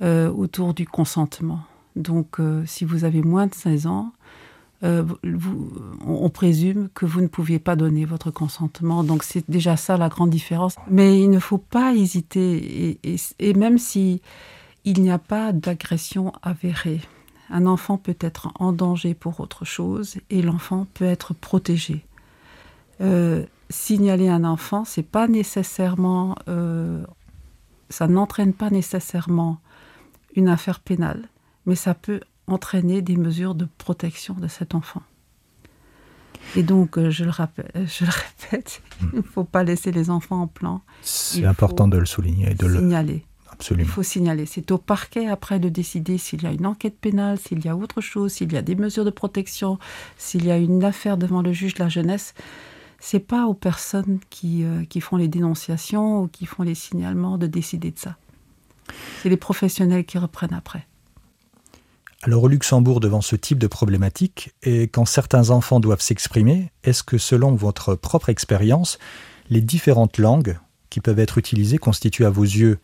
euh, 0.02 0.30
autour 0.30 0.73
du 0.73 0.86
consentement. 0.86 1.62
Donc, 1.95 2.38
si 2.67 2.86
vous 2.86 3.06
avez 3.06 3.23
moins 3.23 3.47
de 3.47 3.56
16 3.56 3.88
ans, 3.88 4.12
on, 4.84 6.30
présume 6.30 6.89
que 6.93 7.08
vous 7.08 7.21
ne 7.21 7.28
pouviez 7.28 7.58
pas 7.58 7.76
donner 7.76 8.06
votre 8.06 8.30
consentement. 8.30 9.04
Donc, 9.04 9.23
c'est 9.23 9.50
déjà 9.50 9.76
ça 9.78 9.97
la 9.97 10.08
grande 10.08 10.30
différence. 10.30 10.76
Mais 10.91 11.19
il 11.19 11.32
ne 11.32 11.39
faut 11.39 11.58
pas 11.58 11.95
hésiter. 11.95 13.00
Et, 13.39 13.54
même 13.56 13.80
si 13.80 14.21
il 14.86 15.02
n'y 15.02 15.10
a 15.10 15.17
pas 15.17 15.54
d'agression 15.54 16.34
avérée, 16.43 17.02
un 17.50 17.65
enfant 17.65 17.97
peut 17.97 18.17
être 18.19 18.50
en 18.60 18.73
danger 18.73 19.15
pour 19.15 19.39
autre 19.39 19.65
chose 19.65 20.17
et 20.30 20.43
l'enfant 20.43 20.86
peut 20.93 21.06
être 21.06 21.34
protégé. 21.34 22.06
Signaler 23.69 24.30
un 24.30 24.43
enfant, 24.43 24.86
c'est 24.86 25.03
pas 25.03 25.27
nécessairement, 25.27 26.36
euh, 26.47 27.03
ça 27.89 28.08
n'entraîne 28.08 28.53
pas 28.53 28.69
nécessairement 28.69 29.60
une 30.36 30.47
affaire 30.47 30.80
pénale, 30.80 31.30
mais 31.65 31.75
ça 31.75 31.93
peut 31.93 32.21
entraîner 32.47 33.01
des 33.01 33.17
mesures 33.17 33.56
de 33.56 33.67
protection 33.77 34.34
de 34.36 34.47
cet 34.47 34.75
enfant. 34.75 35.01
Et 36.56 36.63
donc, 36.63 36.97
euh, 36.97 37.10
je 37.10 37.25
le, 37.25 37.30
rappelle, 37.30 37.71
je 37.75 38.06
le 38.06 38.12
répète, 38.12 38.82
hmm. 39.01 39.10
il 39.13 39.17
ne 39.17 39.23
faut 39.23 39.43
pas 39.43 39.63
laisser 39.63 39.91
les 39.91 40.10
enfants 40.10 40.41
en 40.43 40.47
plan. 40.47 40.82
C'est 41.01 41.45
important 41.45 41.88
de 41.88 41.97
le 41.97 42.06
souligner 42.06 42.51
et 42.51 42.56
de 42.56 42.67
le 42.67 42.80
signaler. 42.80 43.25
Absolument. 43.51 43.88
Il 43.88 43.91
faut 43.91 44.03
signaler. 44.03 44.45
C'est 44.45 44.71
au 44.71 44.77
parquet 44.77 45.27
après 45.27 45.60
de 45.60 45.67
décider 45.67 46.17
s'il 46.17 46.43
y 46.43 46.45
a 46.45 46.51
une 46.51 46.67
enquête 46.67 46.97
pénale, 46.99 47.39
s'il 47.39 47.65
y 47.65 47.69
a 47.69 47.75
autre 47.75 48.01
chose, 48.01 48.34
s'il 48.34 48.53
y 48.53 48.58
a 48.58 48.62
des 48.62 48.75
mesures 48.75 49.03
de 49.03 49.10
protection, 49.10 49.80
s'il 50.15 50.45
y 50.45 50.51
a 50.51 50.58
une 50.58 50.84
affaire 50.84 51.17
devant 51.17 51.41
le 51.41 51.51
juge 51.53 51.73
de 51.73 51.80
la 51.80 51.89
jeunesse 51.89 52.36
c'est 52.99 53.19
pas 53.19 53.45
aux 53.45 53.53
personnes 53.53 54.19
qui, 54.29 54.63
euh, 54.63 54.83
qui, 54.86 55.01
font 55.01 55.17
les 55.17 55.27
dénonciations 55.27 56.23
ou 56.23 56.27
qui 56.27 56.45
font 56.45 56.63
les 56.63 56.75
signalements 56.75 57.38
de 57.38 57.47
décider 57.47 57.91
de 57.91 57.99
ça. 57.99 58.17
C'est 59.21 59.29
les 59.29 59.38
professionnels 59.38 60.05
qui 60.05 60.17
reprennent 60.17 60.53
après. 60.53 60.88
Alors 62.23 62.43
au 62.43 62.47
Luxembourg, 62.47 62.99
devant 62.99 63.21
ce 63.21 63.36
type 63.36 63.60
de 63.60 63.67
problématique, 63.67 64.53
et 64.63 64.88
quand 64.88 65.05
certains 65.05 65.51
enfants 65.51 65.79
doivent 65.79 66.01
s'exprimer, 66.01 66.71
est-ce 66.83 67.03
que 67.03 67.17
selon 67.17 67.53
votre 67.53 67.95
propre 67.95 68.29
expérience, 68.29 68.97
les 69.49 69.62
différentes 69.62 70.17
langues 70.17 70.57
qui 70.89 70.99
peuvent 70.99 71.19
être 71.19 71.38
utilisées 71.38 71.77
constituent 71.77 72.25
à 72.25 72.29
vos 72.29 72.43
yeux 72.43 72.79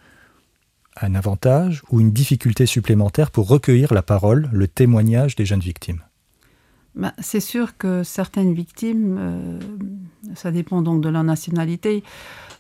un 1.02 1.16
avantage 1.16 1.82
ou 1.90 2.00
une 2.00 2.12
difficulté 2.12 2.68
supplémentaire 2.68 3.32
pour 3.32 3.48
recueillir 3.48 3.94
la 3.94 4.04
parole, 4.04 4.50
le 4.52 4.68
témoignage 4.68 5.36
des 5.36 5.46
jeunes 5.46 5.60
victimes? 5.60 6.04
Bah, 6.96 7.14
C'est 7.20 7.40
sûr 7.40 7.78
que 7.78 8.04
certaines 8.04 8.54
victimes, 8.54 9.18
euh, 9.20 9.60
ça 10.36 10.52
dépend 10.52 10.82
donc 10.82 11.02
de 11.02 11.10
leur 11.10 11.24
nationalité, 11.24 12.04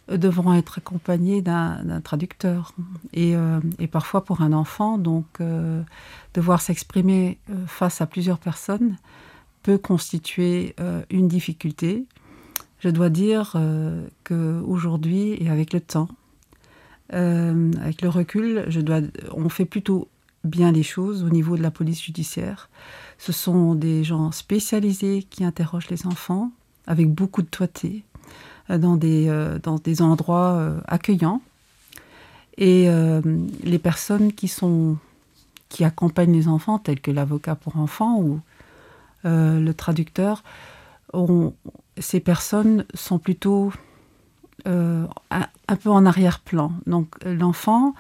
devront 0.09 0.53
être 0.53 0.79
accompagnées 0.79 1.41
d'un 1.41 2.01
traducteur. 2.03 2.73
Et, 3.13 3.35
euh, 3.35 3.59
et, 3.79 3.87
parfois 3.87 4.25
pour 4.25 4.41
un 4.41 4.51
enfant, 4.51 4.97
donc 4.97 5.25
euh, 5.39 5.81
devoir 6.33 6.61
s'exprimer 6.61 7.37
face 7.67 8.01
à 8.01 8.05
plusieurs 8.05 8.39
personnes 8.39 8.97
peut 9.61 9.77
constituer 9.77 10.75
une 11.09 11.29
difficulté. 11.29 12.05
Je 12.79 12.89
dois 12.89 13.07
dire 13.07 13.55
qu'aujourd'hui 14.25 15.37
et 15.39 15.49
avec 15.49 15.71
le 15.71 15.79
temps, 15.79 16.09
avec 17.09 18.01
le 18.01 18.09
recul, 18.09 18.65
je 18.67 18.81
dois, 18.81 18.99
on 19.31 19.47
fait 19.47 19.63
plutôt 19.63 20.09
bien 20.43 20.71
les 20.71 20.83
choses 20.83 21.23
au 21.23 21.29
niveau 21.29 21.57
de 21.57 21.61
la 21.61 21.71
police 21.71 22.01
judiciaire. 22.01 22.69
Ce 23.17 23.31
sont 23.31 23.75
des 23.75 24.03
gens 24.03 24.31
spécialisés 24.31 25.25
qui 25.29 25.43
interrogent 25.43 25.89
les 25.89 26.05
enfants 26.05 26.51
avec 26.87 27.09
beaucoup 27.09 27.41
de 27.41 27.47
toité 27.47 28.03
euh, 28.69 28.77
dans 28.77 28.95
des, 28.95 29.27
euh, 29.29 29.59
dans 29.59 29.75
des 29.75 30.01
endroits 30.01 30.53
euh, 30.53 30.79
accueillants. 30.87 31.41
Et 32.57 32.87
les 33.63 33.79
personnes 33.79 34.31
qui, 34.31 34.47
sont, 34.47 34.97
qui 35.69 35.83
accompagnent 35.83 36.33
les 36.33 36.47
enfants, 36.47 36.77
tels 36.77 37.01
que 37.01 37.09
l'avocat 37.09 37.55
pour 37.55 37.77
enfants 37.77 38.19
ou 38.19 38.41
le 39.23 39.71
traducteur, 39.71 40.43
ces 41.97 42.19
personnes 42.19 42.85
sont 42.93 43.17
plutôt 43.17 43.73
un, 44.65 45.07
un, 45.31 45.75
peu 45.77 45.89
en 45.89 46.05
arrière-plan. 46.05 46.73
Donc 46.85 47.15
l'enfant 47.25 47.95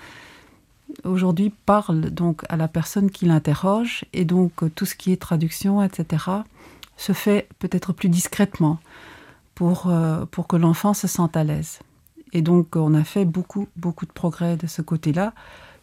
aujourd'hui 1.03 1.51
parle 1.65 2.09
donc 2.09 2.43
à 2.49 2.57
la 2.57 2.67
personne 2.67 3.11
qui 3.11 3.25
l'interroge 3.25 4.05
et 4.13 4.25
donc 4.25 4.63
euh, 4.63 4.71
tout 4.73 4.85
ce 4.85 4.95
qui 4.95 5.11
est 5.11 5.21
traduction, 5.21 5.83
etc., 5.83 6.25
se 6.97 7.13
fait 7.13 7.47
peut-être 7.59 7.93
plus 7.93 8.09
discrètement 8.09 8.79
pour, 9.55 9.87
euh, 9.87 10.25
pour 10.25 10.47
que 10.47 10.55
l'enfant 10.55 10.93
se 10.93 11.07
sente 11.07 11.35
à 11.35 11.43
l'aise. 11.43 11.79
Et 12.31 12.41
donc 12.41 12.75
on 12.75 12.93
a 12.93 13.03
fait 13.03 13.25
beaucoup, 13.25 13.67
beaucoup 13.75 14.05
de 14.05 14.11
progrès 14.11 14.57
de 14.57 14.67
ce 14.67 14.81
côté-là 14.81 15.33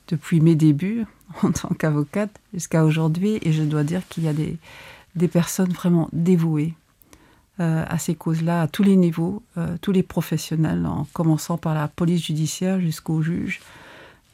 depuis 0.08 0.40
mes 0.40 0.54
débuts 0.54 1.04
en 1.42 1.52
tant 1.52 1.68
qu'avocate 1.68 2.30
jusqu'à 2.54 2.84
aujourd'hui 2.84 3.38
et 3.42 3.52
je 3.52 3.62
dois 3.62 3.84
dire 3.84 4.06
qu'il 4.08 4.24
y 4.24 4.28
a 4.28 4.32
des, 4.32 4.56
des 5.16 5.28
personnes 5.28 5.72
vraiment 5.72 6.08
dévouées 6.12 6.74
euh, 7.58 7.84
à 7.86 7.98
ces 7.98 8.14
causes-là, 8.14 8.62
à 8.62 8.68
tous 8.68 8.82
les 8.82 8.96
niveaux, 8.96 9.42
tous 9.82 9.92
les 9.92 10.02
professionnels, 10.02 10.86
en 10.86 11.06
commençant 11.12 11.58
par 11.58 11.74
la 11.74 11.88
police 11.88 12.24
judiciaire 12.24 12.80
jusqu'au 12.80 13.20
juge, 13.20 13.60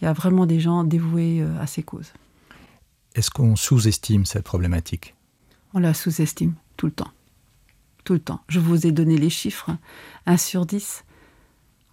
il 0.01 0.05
y 0.05 0.09
a 0.09 0.13
vraiment 0.13 0.47
des 0.47 0.61
gens 0.61 0.85
dévoués 0.85 1.41
euh, 1.41 1.61
à 1.61 1.67
ces 1.67 1.83
causes. 1.83 2.13
Est-ce 3.15 3.31
qu'on 3.31 3.57
sous-estime 3.57 4.27
cette 4.27 4.45
problématique? 4.45 5.15
On 5.75 5.79
la 5.79 5.95
sous-estime 5.95 6.55
tout 6.77 6.87
le 6.87 6.93
temps. 6.93 7.11
Tout 8.05 8.13
le 8.13 8.21
temps. 8.21 8.41
Je 8.49 8.61
vous 8.61 8.87
ai 8.87 8.93
donné 8.93 9.17
les 9.17 9.31
chiffres. 9.31 9.71
1 10.27 10.37
sur 10.37 10.67
10. 10.67 11.05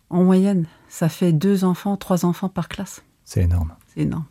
En 0.10 0.24
moyenne, 0.24 0.68
ça 0.90 1.10
fait 1.10 1.34
deux 1.34 1.64
enfants, 1.64 1.98
trois 1.98 2.26
enfants 2.26 2.50
par 2.50 2.70
classe. 2.70 3.04
C'est 3.24 3.42
énorme. 3.42 3.74
C'est 3.94 4.02
énorme. 4.02 4.26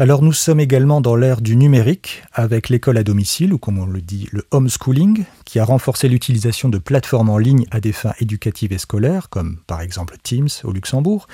Alors 0.00 0.22
nous 0.22 0.32
sommes 0.32 0.60
également 0.60 1.02
dans 1.02 1.14
l'ère 1.14 1.42
du 1.42 1.56
numérique 1.56 2.22
avec 2.32 2.70
l'école 2.70 2.96
à 2.96 3.04
domicile, 3.04 3.52
ou 3.52 3.58
comme 3.58 3.78
on 3.78 3.84
le 3.84 4.00
dit, 4.00 4.30
le 4.32 4.46
homeschooling, 4.50 5.24
qui 5.44 5.58
a 5.58 5.64
renforcé 5.66 6.08
l'utilisation 6.08 6.70
de 6.70 6.78
plateformes 6.78 7.28
en 7.28 7.36
ligne 7.36 7.66
à 7.70 7.80
des 7.80 7.92
fins 7.92 8.14
éducatives 8.18 8.72
et 8.72 8.78
scolaires, 8.78 9.28
comme 9.28 9.58
par 9.66 9.82
exemple 9.82 10.16
Teams 10.22 10.48
au 10.64 10.72
Luxembourg. 10.72 11.26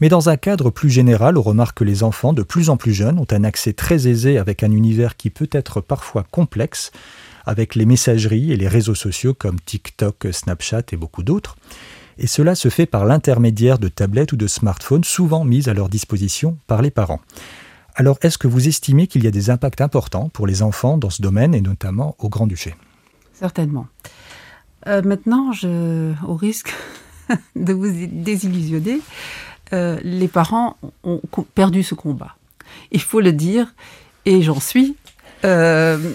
Mais 0.00 0.08
dans 0.08 0.28
un 0.28 0.36
cadre 0.36 0.70
plus 0.70 0.90
général, 0.90 1.38
on 1.38 1.42
remarque 1.42 1.78
que 1.78 1.84
les 1.84 2.02
enfants 2.02 2.32
de 2.32 2.42
plus 2.42 2.68
en 2.68 2.76
plus 2.76 2.92
jeunes 2.92 3.20
ont 3.20 3.28
un 3.30 3.44
accès 3.44 3.74
très 3.74 4.08
aisé 4.08 4.38
avec 4.38 4.64
un 4.64 4.72
univers 4.72 5.16
qui 5.16 5.30
peut 5.30 5.50
être 5.52 5.80
parfois 5.80 6.24
complexe, 6.28 6.90
avec 7.46 7.76
les 7.76 7.86
messageries 7.86 8.50
et 8.50 8.56
les 8.56 8.66
réseaux 8.66 8.96
sociaux 8.96 9.34
comme 9.34 9.60
TikTok, 9.60 10.26
Snapchat 10.32 10.82
et 10.90 10.96
beaucoup 10.96 11.22
d'autres. 11.22 11.56
Et 12.18 12.26
cela 12.26 12.56
se 12.56 12.70
fait 12.70 12.86
par 12.86 13.04
l'intermédiaire 13.04 13.78
de 13.78 13.86
tablettes 13.86 14.32
ou 14.32 14.36
de 14.36 14.48
smartphones 14.48 15.04
souvent 15.04 15.44
mises 15.44 15.68
à 15.68 15.74
leur 15.74 15.88
disposition 15.88 16.58
par 16.66 16.82
les 16.82 16.90
parents. 16.90 17.20
Alors, 17.96 18.18
est-ce 18.22 18.38
que 18.38 18.48
vous 18.48 18.66
estimez 18.66 19.06
qu'il 19.06 19.22
y 19.22 19.28
a 19.28 19.30
des 19.30 19.50
impacts 19.50 19.80
importants 19.80 20.28
pour 20.28 20.46
les 20.46 20.62
enfants 20.62 20.98
dans 20.98 21.10
ce 21.10 21.22
domaine 21.22 21.54
et 21.54 21.60
notamment 21.60 22.16
au 22.18 22.28
Grand-Duché? 22.28 22.74
Certainement. 23.32 23.86
Euh, 24.88 25.00
maintenant, 25.02 25.52
au 26.26 26.34
risque 26.34 26.74
de 27.56 27.72
vous 27.72 27.90
désillusionner, 28.10 29.00
euh, 29.72 29.98
les 30.02 30.28
parents 30.28 30.76
ont 31.04 31.20
perdu 31.54 31.82
ce 31.84 31.94
combat. 31.94 32.36
Il 32.90 33.00
faut 33.00 33.20
le 33.20 33.32
dire, 33.32 33.72
et 34.24 34.42
j'en 34.42 34.60
suis. 34.60 34.96
Euh, 35.44 36.14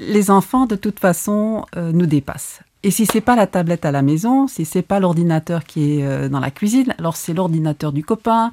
les 0.00 0.30
enfants, 0.30 0.66
de 0.66 0.74
toute 0.74 0.98
façon, 0.98 1.64
nous 1.76 2.06
dépassent. 2.06 2.60
Et 2.84 2.90
si 2.90 3.06
c'est 3.06 3.20
pas 3.20 3.36
la 3.36 3.46
tablette 3.46 3.84
à 3.84 3.92
la 3.92 4.02
maison, 4.02 4.48
si 4.48 4.64
c'est 4.64 4.82
pas 4.82 4.98
l'ordinateur 4.98 5.64
qui 5.64 5.98
est 5.98 6.04
euh, 6.04 6.28
dans 6.28 6.40
la 6.40 6.50
cuisine, 6.50 6.94
alors 6.98 7.16
c'est 7.16 7.32
l'ordinateur 7.32 7.92
du 7.92 8.04
copain, 8.04 8.50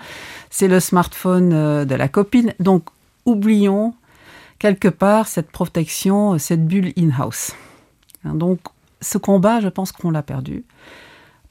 c'est 0.49 0.67
le 0.67 0.79
smartphone 0.79 1.51
euh, 1.53 1.85
de 1.85 1.95
la 1.95 2.07
copine. 2.07 2.53
Donc 2.59 2.85
oublions 3.25 3.95
quelque 4.59 4.87
part 4.87 5.27
cette 5.27 5.49
protection, 5.49 6.37
cette 6.37 6.67
bulle 6.67 6.93
in-house. 6.97 7.53
Hein, 8.23 8.35
donc 8.35 8.59
ce 9.01 9.17
combat, 9.17 9.61
je 9.61 9.69
pense 9.69 9.91
qu'on 9.91 10.11
l'a 10.11 10.23
perdu. 10.23 10.63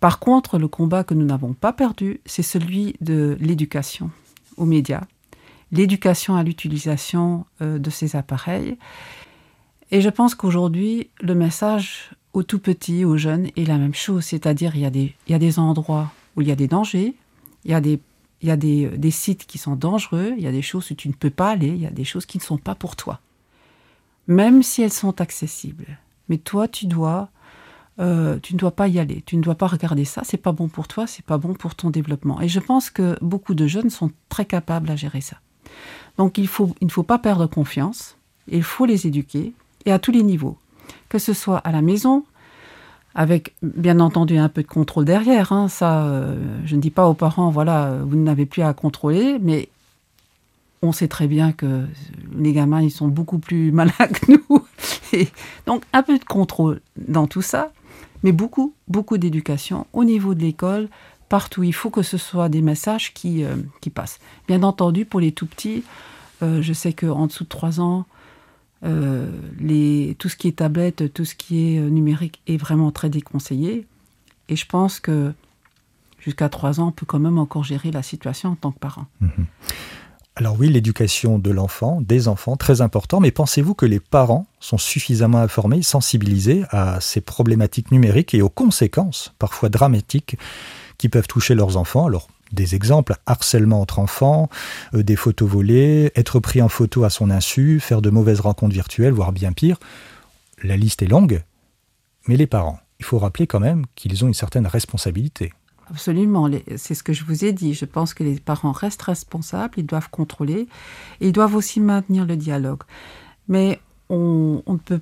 Par 0.01 0.21
contre, 0.21 0.59
le 0.59 0.69
combat 0.69 1.03
que 1.03 1.14
nous 1.14 1.27
n'avons 1.27 1.55
pas 1.55 1.73
perdu, 1.73 2.21
c'est 2.25 2.45
celui 2.45 2.95
de 3.01 3.37
l'éducation 3.41 4.11
aux 4.57 4.67
médias, 4.67 5.03
l'éducation 5.73 6.37
à 6.37 6.45
l'utilisation 6.45 7.45
euh, 7.61 7.79
de 7.79 7.91
ces 7.91 8.14
appareils. 8.14 8.77
Et 9.90 10.01
je 10.01 10.09
pense 10.09 10.35
qu'aujourd'hui, 10.35 11.11
le 11.20 11.35
message 11.35 12.11
aux 12.35 12.42
tout 12.42 12.59
petits, 12.59 13.05
aux 13.05 13.16
jeunes, 13.16 13.48
est 13.57 13.64
la 13.64 13.79
même 13.79 13.94
chose. 13.94 14.24
C'est-à-dire, 14.24 14.77
il, 14.77 14.83
y 14.83 14.87
a 15.35 15.38
des, 15.38 15.59
endroits 15.59 16.12
où 16.37 16.42
il 16.42 16.48
y 16.48 16.53
a 16.53 16.57
des 16.57 16.68
dangers, 16.68 17.14
il 17.64 17.70
y 17.70 17.74
a 18.51 18.57
des 18.57 19.11
sites 19.11 19.46
qui 19.46 19.59
sont 19.59 19.77
dangereux, 19.77 20.35
il 20.37 20.42
y 20.42 20.46
a 20.46 20.53
des 20.53 20.62
choses 20.62 20.90
où 20.90 20.94
tu 20.94 21.09
ne 21.09 21.14
peux 21.14 21.31
pas 21.31 21.51
aller, 21.51 21.68
il 21.68 21.81
y 21.81 21.87
a 21.87 21.90
des 21.90 22.05
choses 22.05 22.27
qui 22.27 22.38
ne 22.38 22.42
sont 22.42 22.59
pas 22.59 22.74
pour 22.74 22.96
toi. 22.96 23.20
Même 24.27 24.62
si 24.62 24.83
elles 24.83 24.92
sont 24.92 25.20
accessibles. 25.20 25.98
Mais 26.29 26.37
toi, 26.37 26.68
euh, 27.98 28.38
tu 28.42 28.55
ne 28.55 28.59
dois 28.59 28.70
pas 28.70 28.88
y 28.88 28.98
aller, 28.98 29.22
tu 29.24 29.37
ne 29.37 29.42
dois 29.42 29.55
pas 29.55 29.66
regarder 29.66 30.05
ça, 30.05 30.20
c'est 30.24 30.37
pas 30.37 30.53
bon 30.53 30.68
pour 30.68 30.87
toi, 30.87 31.07
c'est 31.07 31.24
pas 31.24 31.38
bon 31.38 31.55
pour 31.55 31.74
ton 31.74 31.88
développement. 31.88 32.40
Et 32.42 32.48
je 32.48 32.61
pense 32.61 32.90
que 32.90 33.16
beaucoup 33.22 33.55
de 33.55 33.66
jeunes 33.66 33.90
sont 33.90 34.12
très 34.29 34.44
capables 34.44 34.90
à 34.90 34.96
gérer 34.96 35.22
ça. 35.22 35.38
Donc 36.18 36.37
il 36.37 36.48
ne 36.83 36.88
faut 36.88 37.03
pas 37.03 37.18
perdre 37.18 37.46
confiance, 37.46 38.18
il 38.48 38.62
faut 38.62 38.85
les 38.85 39.07
éduquer, 39.07 39.55
et 39.87 39.93
à 39.93 39.99
tous 39.99 40.12
les 40.12 40.23
niveaux 40.23 40.57
que 41.09 41.19
ce 41.19 41.33
soit 41.33 41.59
à 41.59 41.73
la 41.73 41.83
maison, 41.83 42.25
avec 43.14 43.55
bien 43.62 44.01
entendu 44.01 44.38
un 44.38 44.49
peu 44.49 44.62
de 44.62 44.69
contrôle 44.69 45.05
derrière. 45.05 45.53
Hein. 45.53 45.69
ça, 45.69 46.05
euh, 46.05 46.37
je 46.64 46.77
ne 46.77 46.81
dis 46.81 46.91
pas 46.91 47.09
aux 47.09 47.14
parents, 47.14 47.51
voilà, 47.51 47.99
vous 48.05 48.17
n'avez 48.17 48.47
plus 48.47 48.62
à 48.62 48.73
contrôler, 48.75 49.38
mais 49.41 49.69
on 50.83 50.93
sait 50.93 51.09
très 51.09 51.27
bien 51.27 51.53
que 51.53 51.85
les 52.37 52.53
gamins, 52.53 52.83
ils 52.83 52.91
sont 52.91 53.09
beaucoup 53.09 53.38
plus 53.38 53.73
malins 53.73 53.93
que 53.93 54.33
nous. 54.33 54.64
Et 55.12 55.29
donc, 55.67 55.83
un 55.93 56.03
peu 56.03 56.19
de 56.19 56.25
contrôle 56.25 56.81
dans 56.97 57.27
tout 57.27 57.43
ça, 57.43 57.73
mais 58.23 58.33
beaucoup, 58.33 58.75
beaucoup 58.87 59.19
d'éducation 59.19 59.87
au 59.93 60.05
niveau 60.05 60.35
de 60.35 60.41
l'école, 60.41 60.88
partout. 61.29 61.62
Il 61.62 61.75
faut 61.75 61.91
que 61.91 62.03
ce 62.03 62.19
soit 62.19 62.49
des 62.49 62.62
messages 62.62 63.14
qui, 63.14 63.45
euh, 63.45 63.57
qui 63.81 63.91
passent. 63.91 64.21
Bien 64.47 64.62
entendu, 64.62 65.05
pour 65.05 65.21
les 65.21 65.33
tout 65.33 65.47
petits, 65.47 65.83
euh, 66.43 66.62
je 66.62 66.73
sais 66.73 66.93
qu'en 66.93 67.27
dessous 67.27 67.45
de 67.45 67.49
3 67.49 67.81
ans, 67.81 68.07
euh, 68.85 69.31
tout 70.19 70.29
ce 70.29 70.37
qui 70.37 70.49
est 70.49 70.59
tablette, 70.59 71.12
tout 71.12 71.25
ce 71.25 71.35
qui 71.35 71.75
est 71.75 71.81
euh, 71.81 71.88
numérique 71.88 72.41
est 72.47 72.57
vraiment 72.57 72.91
très 72.91 73.11
déconseillé. 73.11 73.87
Et 74.49 74.57
je 74.57 74.67
pense 74.67 75.01
que 75.01 75.33
jusqu'à 76.21 76.49
3 76.49 76.81
ans, 76.81 76.88
on 76.88 76.93
peut 76.93 77.07
quand 77.07 77.19
même 77.19 77.38
encore 77.38 77.64
gérer 77.64 77.91
la 77.91 78.03
situation 78.03 78.51
en 78.51 78.55
tant 78.55 78.73
que 78.73 78.79
parent. 78.79 79.07
Mhm. 79.21 79.47
Alors 80.37 80.57
oui, 80.57 80.69
l'éducation 80.69 81.41
de 81.41 81.51
l'enfant, 81.51 82.01
des 82.01 82.29
enfants, 82.29 82.57
très 82.57 82.81
important, 82.81 83.19
mais 83.19 83.33
pensez-vous 83.33 83.75
que 83.75 83.87
les 83.87 83.99
parents 83.99 84.47
sont 84.61 84.79
suffisamment 84.79 85.38
informés, 85.38 85.83
sensibilisés 85.83 86.62
à 86.71 87.01
ces 87.01 87.21
problématiques 87.21 87.91
numériques 87.91 88.35
et 88.35 88.43
aux 88.43 88.49
conséquences, 88.49 89.35
parfois 89.41 89.69
dramatiques, 89.69 90.37
qui 90.97 91.09
peuvent 91.09 91.27
toucher 91.27 91.57
leurs 91.57 91.77
enfants? 91.77 92.07
Alors 92.07 92.29
des 92.53 92.75
exemples, 92.75 93.15
harcèlement 93.27 93.81
entre 93.81 93.99
enfants, 93.99 94.49
euh, 94.95 95.03
des 95.03 95.17
photos 95.17 95.49
volées, 95.49 96.11
être 96.15 96.41
pris 96.41 96.63
en 96.63 96.69
photo 96.69 97.05
à 97.05 97.11
son 97.11 97.31
insu, 97.31 97.81
faire 97.81 98.03
de 98.03 98.11
mauvaises 98.11 98.41
rencontres 98.41 98.75
virtuelles, 98.75 99.13
voire 99.13 99.33
bien 99.33 99.53
pire. 99.53 99.79
La 100.63 100.77
liste 100.77 101.03
est 101.03 101.07
longue, 101.07 101.43
mais 102.27 102.37
les 102.37 102.47
parents, 102.47 102.81
il 102.99 103.05
faut 103.05 103.19
rappeler 103.19 103.47
quand 103.47 103.61
même 103.61 103.85
qu'ils 103.95 104.25
ont 104.25 104.29
une 104.29 104.35
certaine 104.35 104.67
responsabilité. 104.67 105.53
Absolument, 105.91 106.51
c'est 106.77 106.95
ce 106.95 107.03
que 107.03 107.15
je 107.15 107.25
vous 107.25 107.45
ai 107.45 107.53
dit. 107.53 107.73
Je 107.73 107.87
pense 107.87 108.13
que 108.13 108.23
les 108.23 108.39
parents 108.39 108.73
restent 108.73 109.03
responsables, 109.03 109.75
ils 109.79 109.87
doivent 109.87 110.11
contrôler 110.11 110.69
et 111.21 111.29
ils 111.29 111.33
doivent 111.33 111.55
aussi 111.55 111.81
maintenir 111.81 112.27
le 112.27 112.37
dialogue. 112.37 112.83
Mais 113.49 113.81
on, 114.11 114.63
peut, 114.85 115.01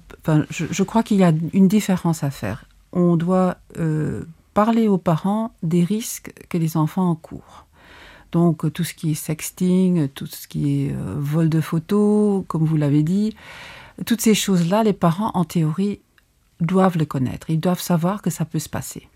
je, 0.51 0.83
crois 0.83 1.03
qu'il 1.03 1.19
y 1.19 1.25
a 1.25 1.33
une 1.53 1.69
différence 1.69 2.23
à 2.23 2.31
faire. 2.31 2.67
On 2.93 3.17
doit 3.17 3.57
euh, 3.79 4.25
parler 4.57 4.89
aux 4.89 4.97
parents 4.97 5.53
des 5.63 5.85
risques 5.85 6.33
que 6.49 6.57
les 6.57 6.79
enfants 6.79 7.11
encourent. 7.11 7.67
Donc 8.33 8.73
tout 8.73 8.85
ce 8.85 8.95
qui 8.95 9.11
est 9.11 9.15
sexting, 9.15 10.09
tout 10.09 10.25
ce 10.25 10.49
qui 10.49 10.87
est 10.87 10.93
euh, 10.95 11.15
vol 11.19 11.51
de 11.51 11.61
photos, 11.61 12.43
comme 12.49 12.65
vous 12.65 12.79
l'avez 12.79 13.03
dit, 13.03 13.37
toutes 14.07 14.23
ces 14.23 14.33
choses-là, 14.35 14.83
les 14.83 14.95
parents, 14.95 15.31
en 15.35 15.45
théorie, 15.45 16.01
doivent 16.61 16.97
le 16.97 17.05
connaître. 17.05 17.51
Ils 17.51 17.61
doivent 17.61 17.83
savoir 17.83 18.23
que 18.23 18.31
ça 18.31 18.47
peut 18.47 18.59
se 18.59 18.71
passer. 18.71 19.11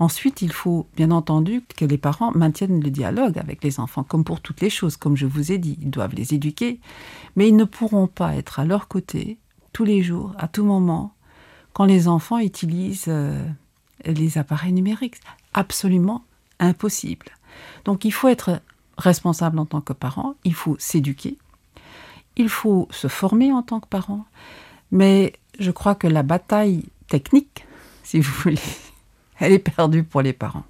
Ensuite, 0.00 0.42
il 0.42 0.50
faut 0.50 0.88
bien 0.96 1.12
entendu 1.12 1.62
que 1.76 1.84
les 1.84 1.98
parents 1.98 2.32
maintiennent 2.32 2.82
le 2.82 2.90
dialogue 2.90 3.38
avec 3.38 3.62
les 3.62 3.78
enfants, 3.78 4.02
comme 4.02 4.24
pour 4.24 4.40
toutes 4.40 4.62
les 4.62 4.70
choses, 4.70 4.96
comme 4.96 5.16
je 5.16 5.26
vous 5.26 5.52
ai 5.52 5.58
dit. 5.58 5.78
Ils 5.80 5.90
doivent 5.90 6.16
les 6.16 6.34
éduquer, 6.34 6.80
mais 7.36 7.46
ils 7.46 7.56
ne 7.56 7.64
pourront 7.64 8.08
pas 8.08 8.34
être 8.34 8.58
à 8.58 8.64
leur 8.64 8.88
côté 8.88 9.38
tous 9.72 9.84
les 9.84 10.02
jours, 10.02 10.34
à 10.38 10.48
tout 10.48 10.64
moment, 10.64 11.14
quand 11.72 11.84
les 11.84 12.08
enfants 12.08 12.38
utilisent 12.38 13.06
euh, 13.06 13.46
les 14.04 14.38
appareils 14.38 14.72
numériques. 14.72 15.20
Absolument 15.54 16.24
impossible. 16.58 17.26
Donc 17.84 18.04
il 18.04 18.12
faut 18.12 18.28
être 18.28 18.60
responsable 18.98 19.58
en 19.58 19.66
tant 19.66 19.80
que 19.80 19.92
parent, 19.92 20.34
il 20.44 20.54
faut 20.54 20.76
s'éduquer, 20.78 21.38
il 22.36 22.48
faut 22.48 22.88
se 22.90 23.08
former 23.08 23.52
en 23.52 23.62
tant 23.62 23.80
que 23.80 23.88
parent, 23.88 24.24
mais 24.90 25.32
je 25.58 25.70
crois 25.70 25.94
que 25.94 26.06
la 26.06 26.22
bataille 26.22 26.84
technique, 27.08 27.66
si 28.02 28.20
vous 28.20 28.32
voulez, 28.42 28.58
elle 29.38 29.52
est 29.52 29.58
perdue 29.58 30.04
pour 30.04 30.22
les 30.22 30.32
parents. 30.32 30.64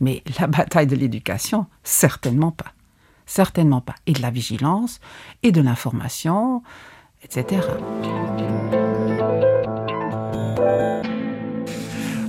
Mais 0.00 0.22
la 0.38 0.46
bataille 0.46 0.86
de 0.86 0.96
l'éducation, 0.96 1.66
certainement 1.82 2.50
pas. 2.50 2.72
Certainement 3.26 3.80
pas. 3.80 3.94
Et 4.06 4.12
de 4.12 4.20
la 4.20 4.30
vigilance, 4.30 5.00
et 5.42 5.52
de 5.52 5.62
l'information, 5.62 6.62
etc. 7.22 7.62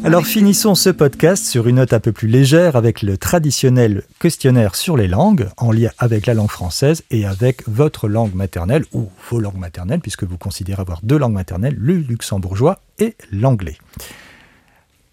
Alors 0.06 0.26
finissons 0.28 0.76
ce 0.76 0.92
podcast 0.92 1.44
sur 1.46 1.68
une 1.68 1.78
note 1.78 1.92
un 1.92 2.00
peu 2.00 2.12
plus 2.12 2.28
légère 2.28 2.76
avec 2.76 3.02
le 3.02 3.18
traditionnel 3.18 4.04
questionnaire 4.20 4.76
sur 4.76 4.98
les 4.98 5.08
langues, 5.08 5.50
en 5.58 5.72
lien 5.72 5.90
avec 5.98 6.28
la 6.28 6.36
langue 6.36 6.52
française 6.52 7.02
et 7.10 7.26
avec 7.26 7.68
votre 7.68 8.08
langue 8.08 8.36
maternelle, 8.36 8.86
ou 8.94 9.10
vos 9.32 9.40
langues 9.40 9.58
maternelles, 9.58 10.02
puisque 10.02 10.24
vous 10.24 10.38
considérez 10.38 10.82
avoir 10.82 11.00
deux 11.02 11.18
langues 11.18 11.34
maternelles, 11.34 11.74
le 11.76 11.96
luxembourgeois 11.96 12.80
et 13.00 13.16
l'anglais. 13.32 13.80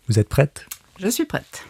Vous 0.08 0.18
êtes 0.18 0.28
prête? 0.28 0.66
Je 0.98 1.08
suis 1.08 1.24
prête. 1.24 1.64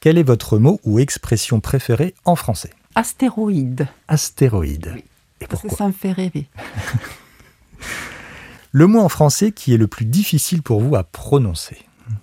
Quel 0.00 0.18
est 0.18 0.24
votre 0.24 0.58
mot 0.58 0.80
ou 0.82 0.98
expression 0.98 1.60
préférée 1.60 2.16
en 2.24 2.34
français? 2.34 2.70
Astéroïde. 2.96 3.86
Astéroïde. 4.08 4.90
Oui. 4.96 5.04
Et 5.40 5.46
Parce 5.46 5.62
que 5.62 5.68
pourquoi? 5.68 5.86
ça 5.86 5.88
me 5.88 5.92
fait 5.92 6.10
rêver. 6.10 6.48
Le 8.72 8.88
mot 8.88 8.98
en 8.98 9.08
français 9.08 9.52
qui 9.52 9.72
est 9.72 9.76
le 9.76 9.86
plus 9.86 10.06
difficile 10.06 10.60
pour 10.62 10.80
vous 10.80 10.96
à 10.96 11.04
prononcer? 11.04 11.76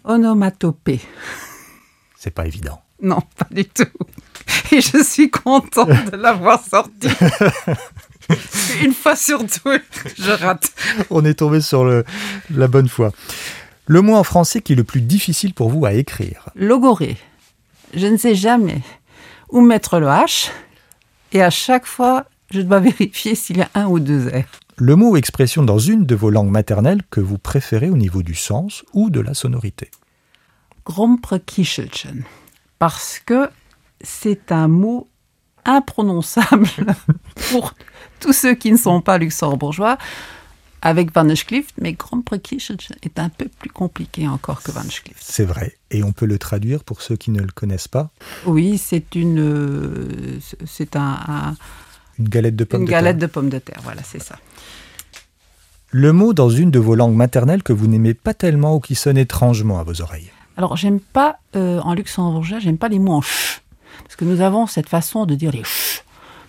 Onomatopée. 0.03 1.01
C'est 2.17 2.31
pas 2.31 2.45
évident. 2.45 2.81
Non, 3.01 3.19
pas 3.37 3.47
du 3.51 3.65
tout. 3.65 3.83
Et 4.71 4.81
je 4.81 5.03
suis 5.03 5.29
contente 5.31 5.89
de 6.11 6.15
l'avoir 6.17 6.61
sorti. 6.63 7.07
Une 8.83 8.93
fois 8.93 9.15
sur 9.15 9.43
deux, 9.43 9.81
je 10.17 10.31
rate. 10.31 10.71
On 11.09 11.25
est 11.25 11.33
tombé 11.35 11.61
sur 11.61 11.83
le- 11.83 12.05
la 12.51 12.67
bonne 12.67 12.87
foi. 12.87 13.11
Le 13.87 14.01
mot 14.01 14.15
en 14.15 14.23
français 14.23 14.61
qui 14.61 14.73
est 14.73 14.75
le 14.75 14.83
plus 14.83 15.01
difficile 15.01 15.53
pour 15.53 15.69
vous 15.69 15.85
à 15.85 15.93
écrire 15.93 16.49
Logoré. 16.55 17.17
Je 17.93 18.07
ne 18.07 18.17
sais 18.17 18.35
jamais 18.35 18.81
où 19.49 19.61
mettre 19.61 19.99
le 19.99 20.05
H. 20.07 20.49
Et 21.33 21.41
à 21.41 21.49
chaque 21.49 21.85
fois, 21.85 22.25
je 22.51 22.61
dois 22.61 22.79
vérifier 22.81 23.35
s'il 23.35 23.57
y 23.57 23.61
a 23.61 23.69
un 23.75 23.87
ou 23.87 23.99
deux 23.99 24.27
R. 24.29 24.43
Le 24.83 24.95
mot 24.95 25.11
ou 25.11 25.15
expression 25.17 25.61
dans 25.63 25.77
une 25.77 26.07
de 26.07 26.15
vos 26.15 26.31
langues 26.31 26.49
maternelles 26.49 27.03
que 27.11 27.19
vous 27.21 27.37
préférez 27.37 27.91
au 27.91 27.97
niveau 27.97 28.23
du 28.23 28.33
sens 28.33 28.83
ou 28.93 29.11
de 29.11 29.19
la 29.19 29.35
sonorité 29.35 29.91
Gromprekischelchen. 30.87 32.23
Parce 32.79 33.21
que 33.23 33.47
c'est 34.01 34.51
un 34.51 34.67
mot 34.67 35.07
imprononçable 35.65 36.67
pour 37.51 37.75
tous 38.19 38.33
ceux 38.33 38.55
qui 38.55 38.71
ne 38.71 38.77
sont 38.77 39.01
pas 39.01 39.19
luxembourgeois 39.19 39.99
avec 40.81 41.13
Van 41.13 41.35
Schlift, 41.35 41.75
mais 41.79 41.93
Gromprekischelchen 41.93 42.95
est 43.03 43.19
un 43.19 43.29
peu 43.29 43.45
plus 43.59 43.69
compliqué 43.69 44.27
encore 44.27 44.63
que 44.63 44.71
Van 44.71 44.81
Schlift. 44.89 45.21
C'est 45.21 45.45
vrai. 45.45 45.77
Et 45.91 46.01
on 46.01 46.11
peut 46.11 46.25
le 46.25 46.39
traduire 46.39 46.83
pour 46.83 47.03
ceux 47.03 47.17
qui 47.17 47.29
ne 47.29 47.41
le 47.41 47.51
connaissent 47.53 47.87
pas 47.87 48.09
Oui, 48.47 48.79
c'est 48.79 49.13
une, 49.13 49.37
euh, 49.39 50.39
c'est 50.65 50.95
un, 50.95 51.19
un- 51.27 51.55
Une 52.17 52.29
galette 52.29 52.55
de 52.55 52.63
pommes 52.63 52.81
une 52.81 52.87
de 52.87 52.91
galette 52.91 53.19
terre. 53.19 53.27
de 53.27 53.31
pommes 53.31 53.49
de 53.49 53.59
terre. 53.59 53.79
Voilà, 53.83 54.01
c'est 54.01 54.23
ça. 54.23 54.39
Le 55.91 56.13
mot 56.13 56.33
dans 56.33 56.49
une 56.49 56.71
de 56.71 56.79
vos 56.79 56.95
langues 56.95 57.15
maternelles 57.15 57.63
que 57.63 57.73
vous 57.73 57.87
n'aimez 57.87 58.13
pas 58.13 58.33
tellement 58.33 58.75
ou 58.75 58.79
qui 58.79 58.95
sonne 58.95 59.17
étrangement 59.17 59.79
à 59.79 59.83
vos 59.83 60.01
oreilles 60.01 60.31
Alors, 60.57 60.77
j'aime 60.77 60.99
pas, 60.99 61.37
euh, 61.55 61.79
en 61.81 61.93
luxembourgeois, 61.93 62.59
j'aime 62.59 62.77
pas 62.77 62.87
les 62.87 62.99
mots 62.99 63.13
en 63.13 63.21
ch. 63.21 63.61
Parce 64.03 64.15
que 64.15 64.23
nous 64.25 64.39
avons 64.41 64.67
cette 64.67 64.87
façon 64.89 65.25
de 65.25 65.35
dire 65.35 65.51
les 65.51 65.59
ch, 65.65 66.03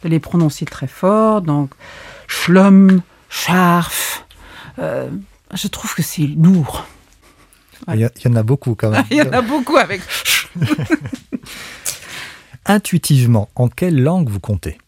de 0.04 0.08
les 0.08 0.20
prononcer 0.20 0.64
très 0.64 0.86
fort. 0.86 1.42
Donc, 1.42 1.72
schlum, 2.28 3.02
scharf. 3.28 4.26
euh, 4.78 5.10
je 5.52 5.66
trouve 5.68 5.92
que 5.94 6.02
c'est 6.02 6.22
lourd. 6.26 6.86
il 7.92 8.00
y, 8.00 8.04
a- 8.04 8.10
il 8.16 8.24
y 8.30 8.32
en 8.32 8.36
a 8.36 8.42
beaucoup 8.44 8.76
quand 8.76 8.90
même. 8.90 9.04
Il 9.10 9.16
y 9.16 9.22
en 9.22 9.32
a 9.32 9.42
beaucoup 9.42 9.76
avec 9.76 10.02
ch. 10.02 10.48
Intuitivement, 12.66 13.48
en 13.56 13.68
quelle 13.68 14.00
langue 14.00 14.28
vous 14.28 14.38
comptez? 14.38 14.78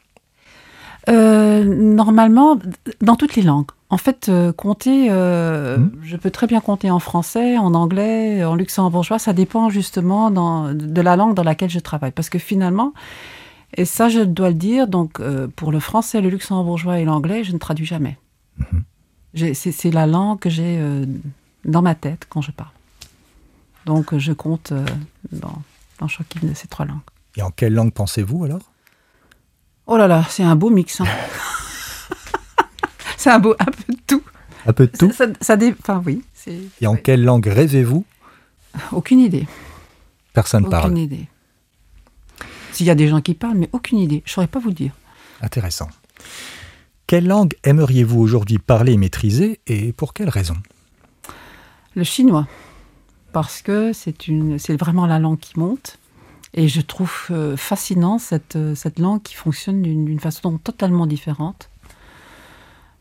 Euh, 1.08 1.64
normalement, 1.64 2.58
dans 3.02 3.16
toutes 3.16 3.36
les 3.36 3.42
langues. 3.42 3.66
En 3.90 3.98
fait, 3.98 4.28
euh, 4.28 4.52
compter, 4.52 5.08
euh, 5.10 5.76
Mhm. 5.78 5.92
je 6.02 6.16
peux 6.16 6.30
très 6.30 6.46
bien 6.46 6.60
compter 6.60 6.90
en 6.90 6.98
français, 6.98 7.58
en 7.58 7.74
anglais, 7.74 8.42
en 8.44 8.54
luxembourgeois. 8.54 9.18
Ça 9.18 9.32
dépend 9.32 9.68
justement 9.68 10.30
dans- 10.30 10.72
de 10.74 11.00
la 11.00 11.16
langue 11.16 11.34
dans 11.34 11.42
laquelle 11.44 11.70
je 11.70 11.78
travaille. 11.78 12.10
Parce 12.10 12.30
que 12.30 12.38
finalement, 12.38 12.92
et 13.76 13.84
ça 13.84 14.08
je 14.08 14.20
dois 14.20 14.48
le 14.48 14.54
dire, 14.54 14.88
donc 14.88 15.20
euh, 15.20 15.46
pour 15.54 15.72
le 15.72 15.78
français, 15.80 16.20
le 16.20 16.30
luxembourgeois 16.30 16.98
et 17.00 17.04
l'anglais, 17.04 17.44
je 17.44 17.52
ne 17.52 17.58
traduis 17.58 17.86
jamais. 17.86 18.16
J'ai- 19.34 19.54
C'est 19.54 19.90
la 19.90 20.06
langue 20.06 20.38
que 20.38 20.48
j'ai 20.50 20.80
dans 21.64 21.82
ma 21.82 21.94
tête 21.94 22.26
quand 22.28 22.40
je 22.40 22.50
parle. 22.52 22.70
Donc 23.84 24.16
je 24.16 24.32
compte 24.32 24.72
dans, 25.32 25.58
dans 26.00 26.08
chacune 26.08 26.48
de 26.48 26.54
ces 26.54 26.66
trois 26.68 26.86
langues. 26.86 26.98
Et 27.36 27.42
en 27.42 27.50
quelle 27.50 27.74
langue 27.74 27.92
pensez-vous 27.92 28.44
alors? 28.44 28.60
Oh 29.86 29.96
là 29.96 30.08
là, 30.08 30.24
c'est 30.30 30.42
un 30.42 30.56
beau 30.56 30.70
mix. 30.70 31.00
hein. 31.00 31.04
c'est 33.16 33.30
un 33.30 33.38
beau, 33.38 33.54
un 33.58 33.64
peu 33.66 33.92
de 33.92 33.98
tout. 34.06 34.22
Un 34.66 34.72
peu 34.72 34.86
de 34.86 34.96
tout 34.96 35.12
Ça, 35.12 35.26
ça 35.40 35.56
dé- 35.56 35.74
Enfin 35.80 36.02
oui. 36.04 36.22
Et 36.80 36.86
en 36.86 36.96
quelle 36.96 37.24
langue 37.24 37.46
rêvez-vous? 37.46 38.04
Aucune 38.92 39.20
idée. 39.20 39.46
Personne 40.32 40.62
Aucune 40.64 40.70
parle. 40.70 40.98
idée. 40.98 41.26
S'il 42.72 42.86
y 42.86 42.90
a 42.90 42.94
des 42.94 43.08
gens 43.08 43.20
qui 43.20 43.34
parlent, 43.34 43.56
mais 43.58 43.68
aucune 43.72 43.98
idée. 43.98 44.22
Je 44.26 44.32
saurais 44.32 44.46
pas 44.46 44.58
vous 44.58 44.72
dire. 44.72 44.92
Intéressant. 45.40 45.88
Quelle 47.06 47.26
langue 47.26 47.54
aimeriez-vous 47.62 48.20
aujourd'hui 48.20 48.58
parler 48.58 48.92
et 48.92 48.96
maîtriser 48.96 49.60
et 49.66 49.92
pour 49.92 50.12
quelle 50.14 50.28
raison? 50.28 50.56
Le 51.94 52.02
chinois, 52.04 52.48
parce 53.32 53.62
que 53.62 53.92
c'est 53.92 54.26
une, 54.26 54.58
c'est 54.58 54.76
vraiment 54.76 55.06
la 55.06 55.18
langue 55.18 55.38
qui 55.38 55.58
monte. 55.58 55.98
Et 56.56 56.68
je 56.68 56.80
trouve 56.80 57.12
euh, 57.30 57.56
fascinant 57.56 58.18
cette, 58.18 58.54
euh, 58.56 58.74
cette 58.76 58.98
langue 59.00 59.22
qui 59.22 59.34
fonctionne 59.34 59.82
d'une 59.82 60.20
façon 60.20 60.56
totalement 60.58 61.06
différente. 61.06 61.68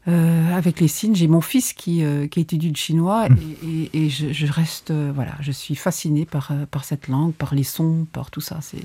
Euh, 0.09 0.53
avec 0.53 0.81
les 0.81 0.89
signes, 0.89 1.15
j'ai 1.15 1.27
mon 1.29 1.39
fils 1.39 1.71
qui, 1.71 2.03
euh, 2.03 2.27
qui 2.27 2.41
étudie 2.41 2.69
le 2.69 2.75
chinois 2.75 3.27
et, 3.63 3.67
et- 3.93 4.05
et 4.05 4.09
je, 4.09 4.33
je 4.33 4.47
reste, 4.51 4.91
euh, 4.91 5.11
voilà, 5.15 5.31
je 5.39 5.51
suis 5.51 5.75
fascinée 5.75 6.25
par, 6.25 6.51
par 6.71 6.83
cette 6.83 7.07
langue, 7.07 7.31
par 7.33 7.55
les 7.55 7.63
sons, 7.63 8.05
par 8.11 8.29
tout 8.31 8.41
ça. 8.41 8.59
C'est 8.61 8.83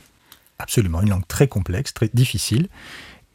Absolument, 0.61 1.03
une 1.03 1.09
langue 1.11 1.27
très 1.27 1.49
complexe, 1.49 1.93
très 1.95 2.09
difficile. 2.13 2.69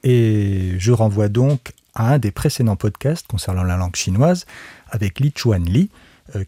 Et 0.04 0.76
je 0.78 0.92
renvoie 0.92 1.30
donc 1.30 1.74
à 1.96 2.14
un 2.14 2.20
des 2.20 2.32
précédents 2.32 2.76
podcasts 2.76 3.28
concernant 3.28 3.64
la 3.64 3.76
langue 3.76 3.96
chinoise 3.96 4.46
avec 4.90 5.20
Li 5.20 5.32
Chuan 5.36 5.64
Li, 5.64 5.90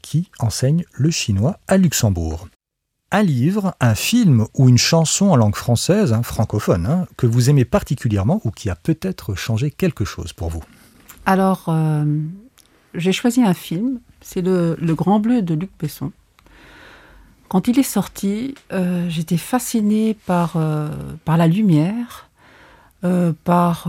qui 0.02 0.30
enseigne 0.40 0.84
le 0.94 1.12
chinois 1.12 1.60
à 1.68 1.78
Luxembourg. 1.78 2.48
Un 3.12 3.22
livre, 3.22 3.76
un 3.80 3.94
film 3.94 4.48
ou 4.56 4.68
une 4.68 4.80
chanson 4.80 5.28
en 5.28 5.36
langue 5.36 5.56
française, 5.56 6.12
hein, 6.12 6.24
francophone, 6.24 6.88
hein, 6.88 7.06
que 7.18 7.28
vous 7.28 7.50
aimez 7.50 7.64
particulièrement 7.64 8.42
ou 8.44 8.52
qui 8.52 8.70
a 8.70 8.76
peut-être 8.76 9.36
changé 9.36 9.70
quelque 9.70 10.06
chose 10.06 10.34
pour 10.34 10.50
vous? 10.50 10.64
Alors, 11.26 11.66
euh, 11.68 12.04
j'ai 12.94 13.12
choisi 13.12 13.44
un 13.44 13.54
film, 13.54 14.00
c'est 14.22 14.42
le, 14.42 14.76
Grand 14.82 15.20
Bleu 15.20 15.42
de 15.44 15.54
Luc 15.54 15.70
Besson. 15.80 16.12
Quand 17.48 17.68
il 17.68 17.80
est 17.80 17.84
sorti, 17.84 18.56
euh, 18.74 19.08
j'étais 19.08 19.38
fascinée 19.38 20.18
par, 20.26 20.54
euh, 20.56 20.90
la 21.28 21.48
lumière, 21.48 22.30
par 23.44 23.88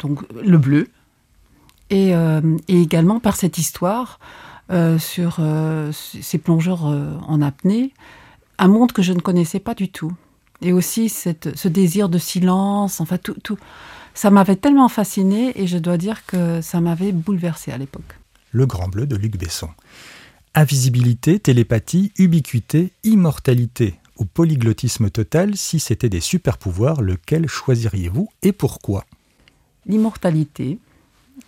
donc, 0.00 0.18
le 0.32 0.58
bleu, 0.58 0.88
et, 1.90 2.12
également 2.66 3.20
par 3.20 3.36
cette 3.36 3.56
histoire 3.56 4.18
sur 4.98 5.38
ces 5.92 6.38
plongeurs 6.38 6.82
en 6.82 7.40
apnée, 7.40 7.92
un 8.62 8.68
monde 8.68 8.92
que 8.92 9.02
je 9.02 9.12
ne 9.12 9.18
connaissais 9.18 9.58
pas 9.58 9.74
du 9.74 9.90
tout. 9.90 10.12
Et 10.60 10.72
aussi 10.72 11.08
cette, 11.08 11.56
ce 11.56 11.66
désir 11.66 12.08
de 12.08 12.18
silence, 12.18 13.00
enfin 13.00 13.18
tout, 13.18 13.34
tout, 13.42 13.58
ça 14.14 14.30
m'avait 14.30 14.54
tellement 14.54 14.88
fasciné 14.88 15.60
et 15.60 15.66
je 15.66 15.78
dois 15.78 15.96
dire 15.96 16.24
que 16.26 16.60
ça 16.60 16.80
m'avait 16.80 17.10
bouleversée 17.10 17.72
à 17.72 17.78
l'époque. 17.78 18.18
Le 18.52 18.66
Grand 18.66 18.88
Bleu 18.88 19.06
de 19.06 19.16
Luc 19.16 19.36
Besson. 19.36 19.70
Invisibilité, 20.54 21.40
télépathie, 21.40 22.12
ubiquité, 22.18 22.92
immortalité 23.02 23.94
ou 24.18 24.26
polyglottisme 24.26 25.10
total, 25.10 25.56
si 25.56 25.80
c'était 25.80 26.10
des 26.10 26.20
super 26.20 26.58
pouvoirs, 26.58 27.02
lequel 27.02 27.48
choisiriez-vous 27.48 28.28
et 28.42 28.52
pourquoi? 28.52 29.04
L'immortalité. 29.86 30.78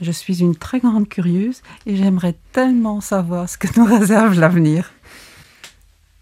Je 0.01 0.11
suis 0.11 0.41
une 0.41 0.57
très 0.57 0.81
grande 0.81 1.09
curieuse 1.09 1.63
et 1.87 1.95
j'aimerais 1.95 2.35
tellement 2.51 3.01
savoir 3.01 3.49
ce 3.49 3.57
que 3.59 3.69
nous 3.79 3.85
réserve 3.99 4.41
l'avenir. 4.41 4.91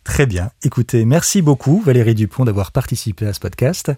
Très 0.05 0.27
bien. 0.27 0.51
Écoutez, 0.65 1.05
merci 1.05 1.43
beaucoup 1.43 1.81
Valérie 1.81 2.15
Dupont 2.15 2.45
d'avoir 2.45 2.73
participé 2.73 3.27
à 3.27 3.33
ce 3.33 3.41
podcast. 3.41 3.93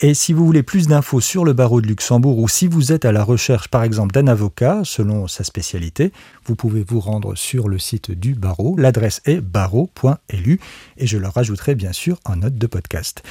Et 0.00 0.14
si 0.14 0.32
vous 0.32 0.46
voulez 0.46 0.62
plus 0.62 0.86
d'infos 0.86 1.20
sur 1.20 1.44
le 1.44 1.52
barreau 1.52 1.80
de 1.80 1.88
Luxembourg 1.88 2.38
ou 2.38 2.48
si 2.48 2.68
vous 2.68 2.92
êtes 2.92 3.04
à 3.04 3.10
la 3.10 3.24
recherche 3.24 3.66
par 3.68 3.82
exemple 3.82 4.12
d'un 4.12 4.28
avocat 4.28 4.82
selon 4.84 5.26
sa 5.26 5.42
spécialité, 5.42 6.12
vous 6.44 6.54
pouvez 6.54 6.84
vous 6.86 7.00
rendre 7.00 7.34
sur 7.34 7.68
le 7.68 7.80
site 7.80 8.12
du 8.12 8.34
barreau. 8.34 8.76
L'adresse 8.78 9.20
est 9.24 9.40
barreau.lu 9.40 10.60
et 10.98 11.06
je 11.06 11.18
le 11.18 11.26
rajouterai 11.26 11.74
bien 11.74 11.92
sûr 11.92 12.20
en 12.24 12.36
note 12.36 12.54
de 12.54 12.66
podcast. 12.68 13.22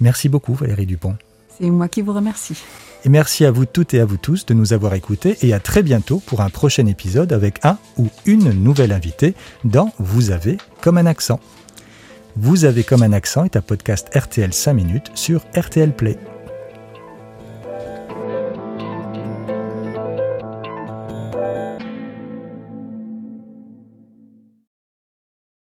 Merci 0.00 0.28
beaucoup 0.28 0.54
Valérie 0.54 0.86
Dupont. 0.86 1.16
C'est 1.58 1.70
moi 1.70 1.88
qui 1.88 2.02
vous 2.02 2.12
remercie. 2.12 2.56
Et 3.04 3.08
merci 3.08 3.44
à 3.44 3.50
vous 3.50 3.66
toutes 3.66 3.94
et 3.94 4.00
à 4.00 4.04
vous 4.04 4.16
tous 4.16 4.46
de 4.46 4.54
nous 4.54 4.72
avoir 4.72 4.94
écoutés 4.94 5.36
et 5.42 5.52
à 5.52 5.60
très 5.60 5.82
bientôt 5.82 6.22
pour 6.24 6.40
un 6.40 6.48
prochain 6.50 6.86
épisode 6.86 7.32
avec 7.32 7.64
un 7.64 7.78
ou 7.98 8.08
une 8.24 8.50
nouvelle 8.50 8.92
invitée 8.92 9.34
dans 9.64 9.92
Vous 9.98 10.30
avez 10.30 10.56
comme 10.80 10.96
un 10.96 11.06
accent. 11.06 11.38
Vous 12.36 12.64
avez 12.64 12.82
comme 12.82 13.02
un 13.02 13.12
accent 13.12 13.44
est 13.44 13.56
un 13.56 13.60
podcast 13.60 14.08
RTL 14.16 14.52
5 14.52 14.72
minutes 14.72 15.10
sur 15.14 15.42
RTL 15.54 15.92
Play. 15.92 16.18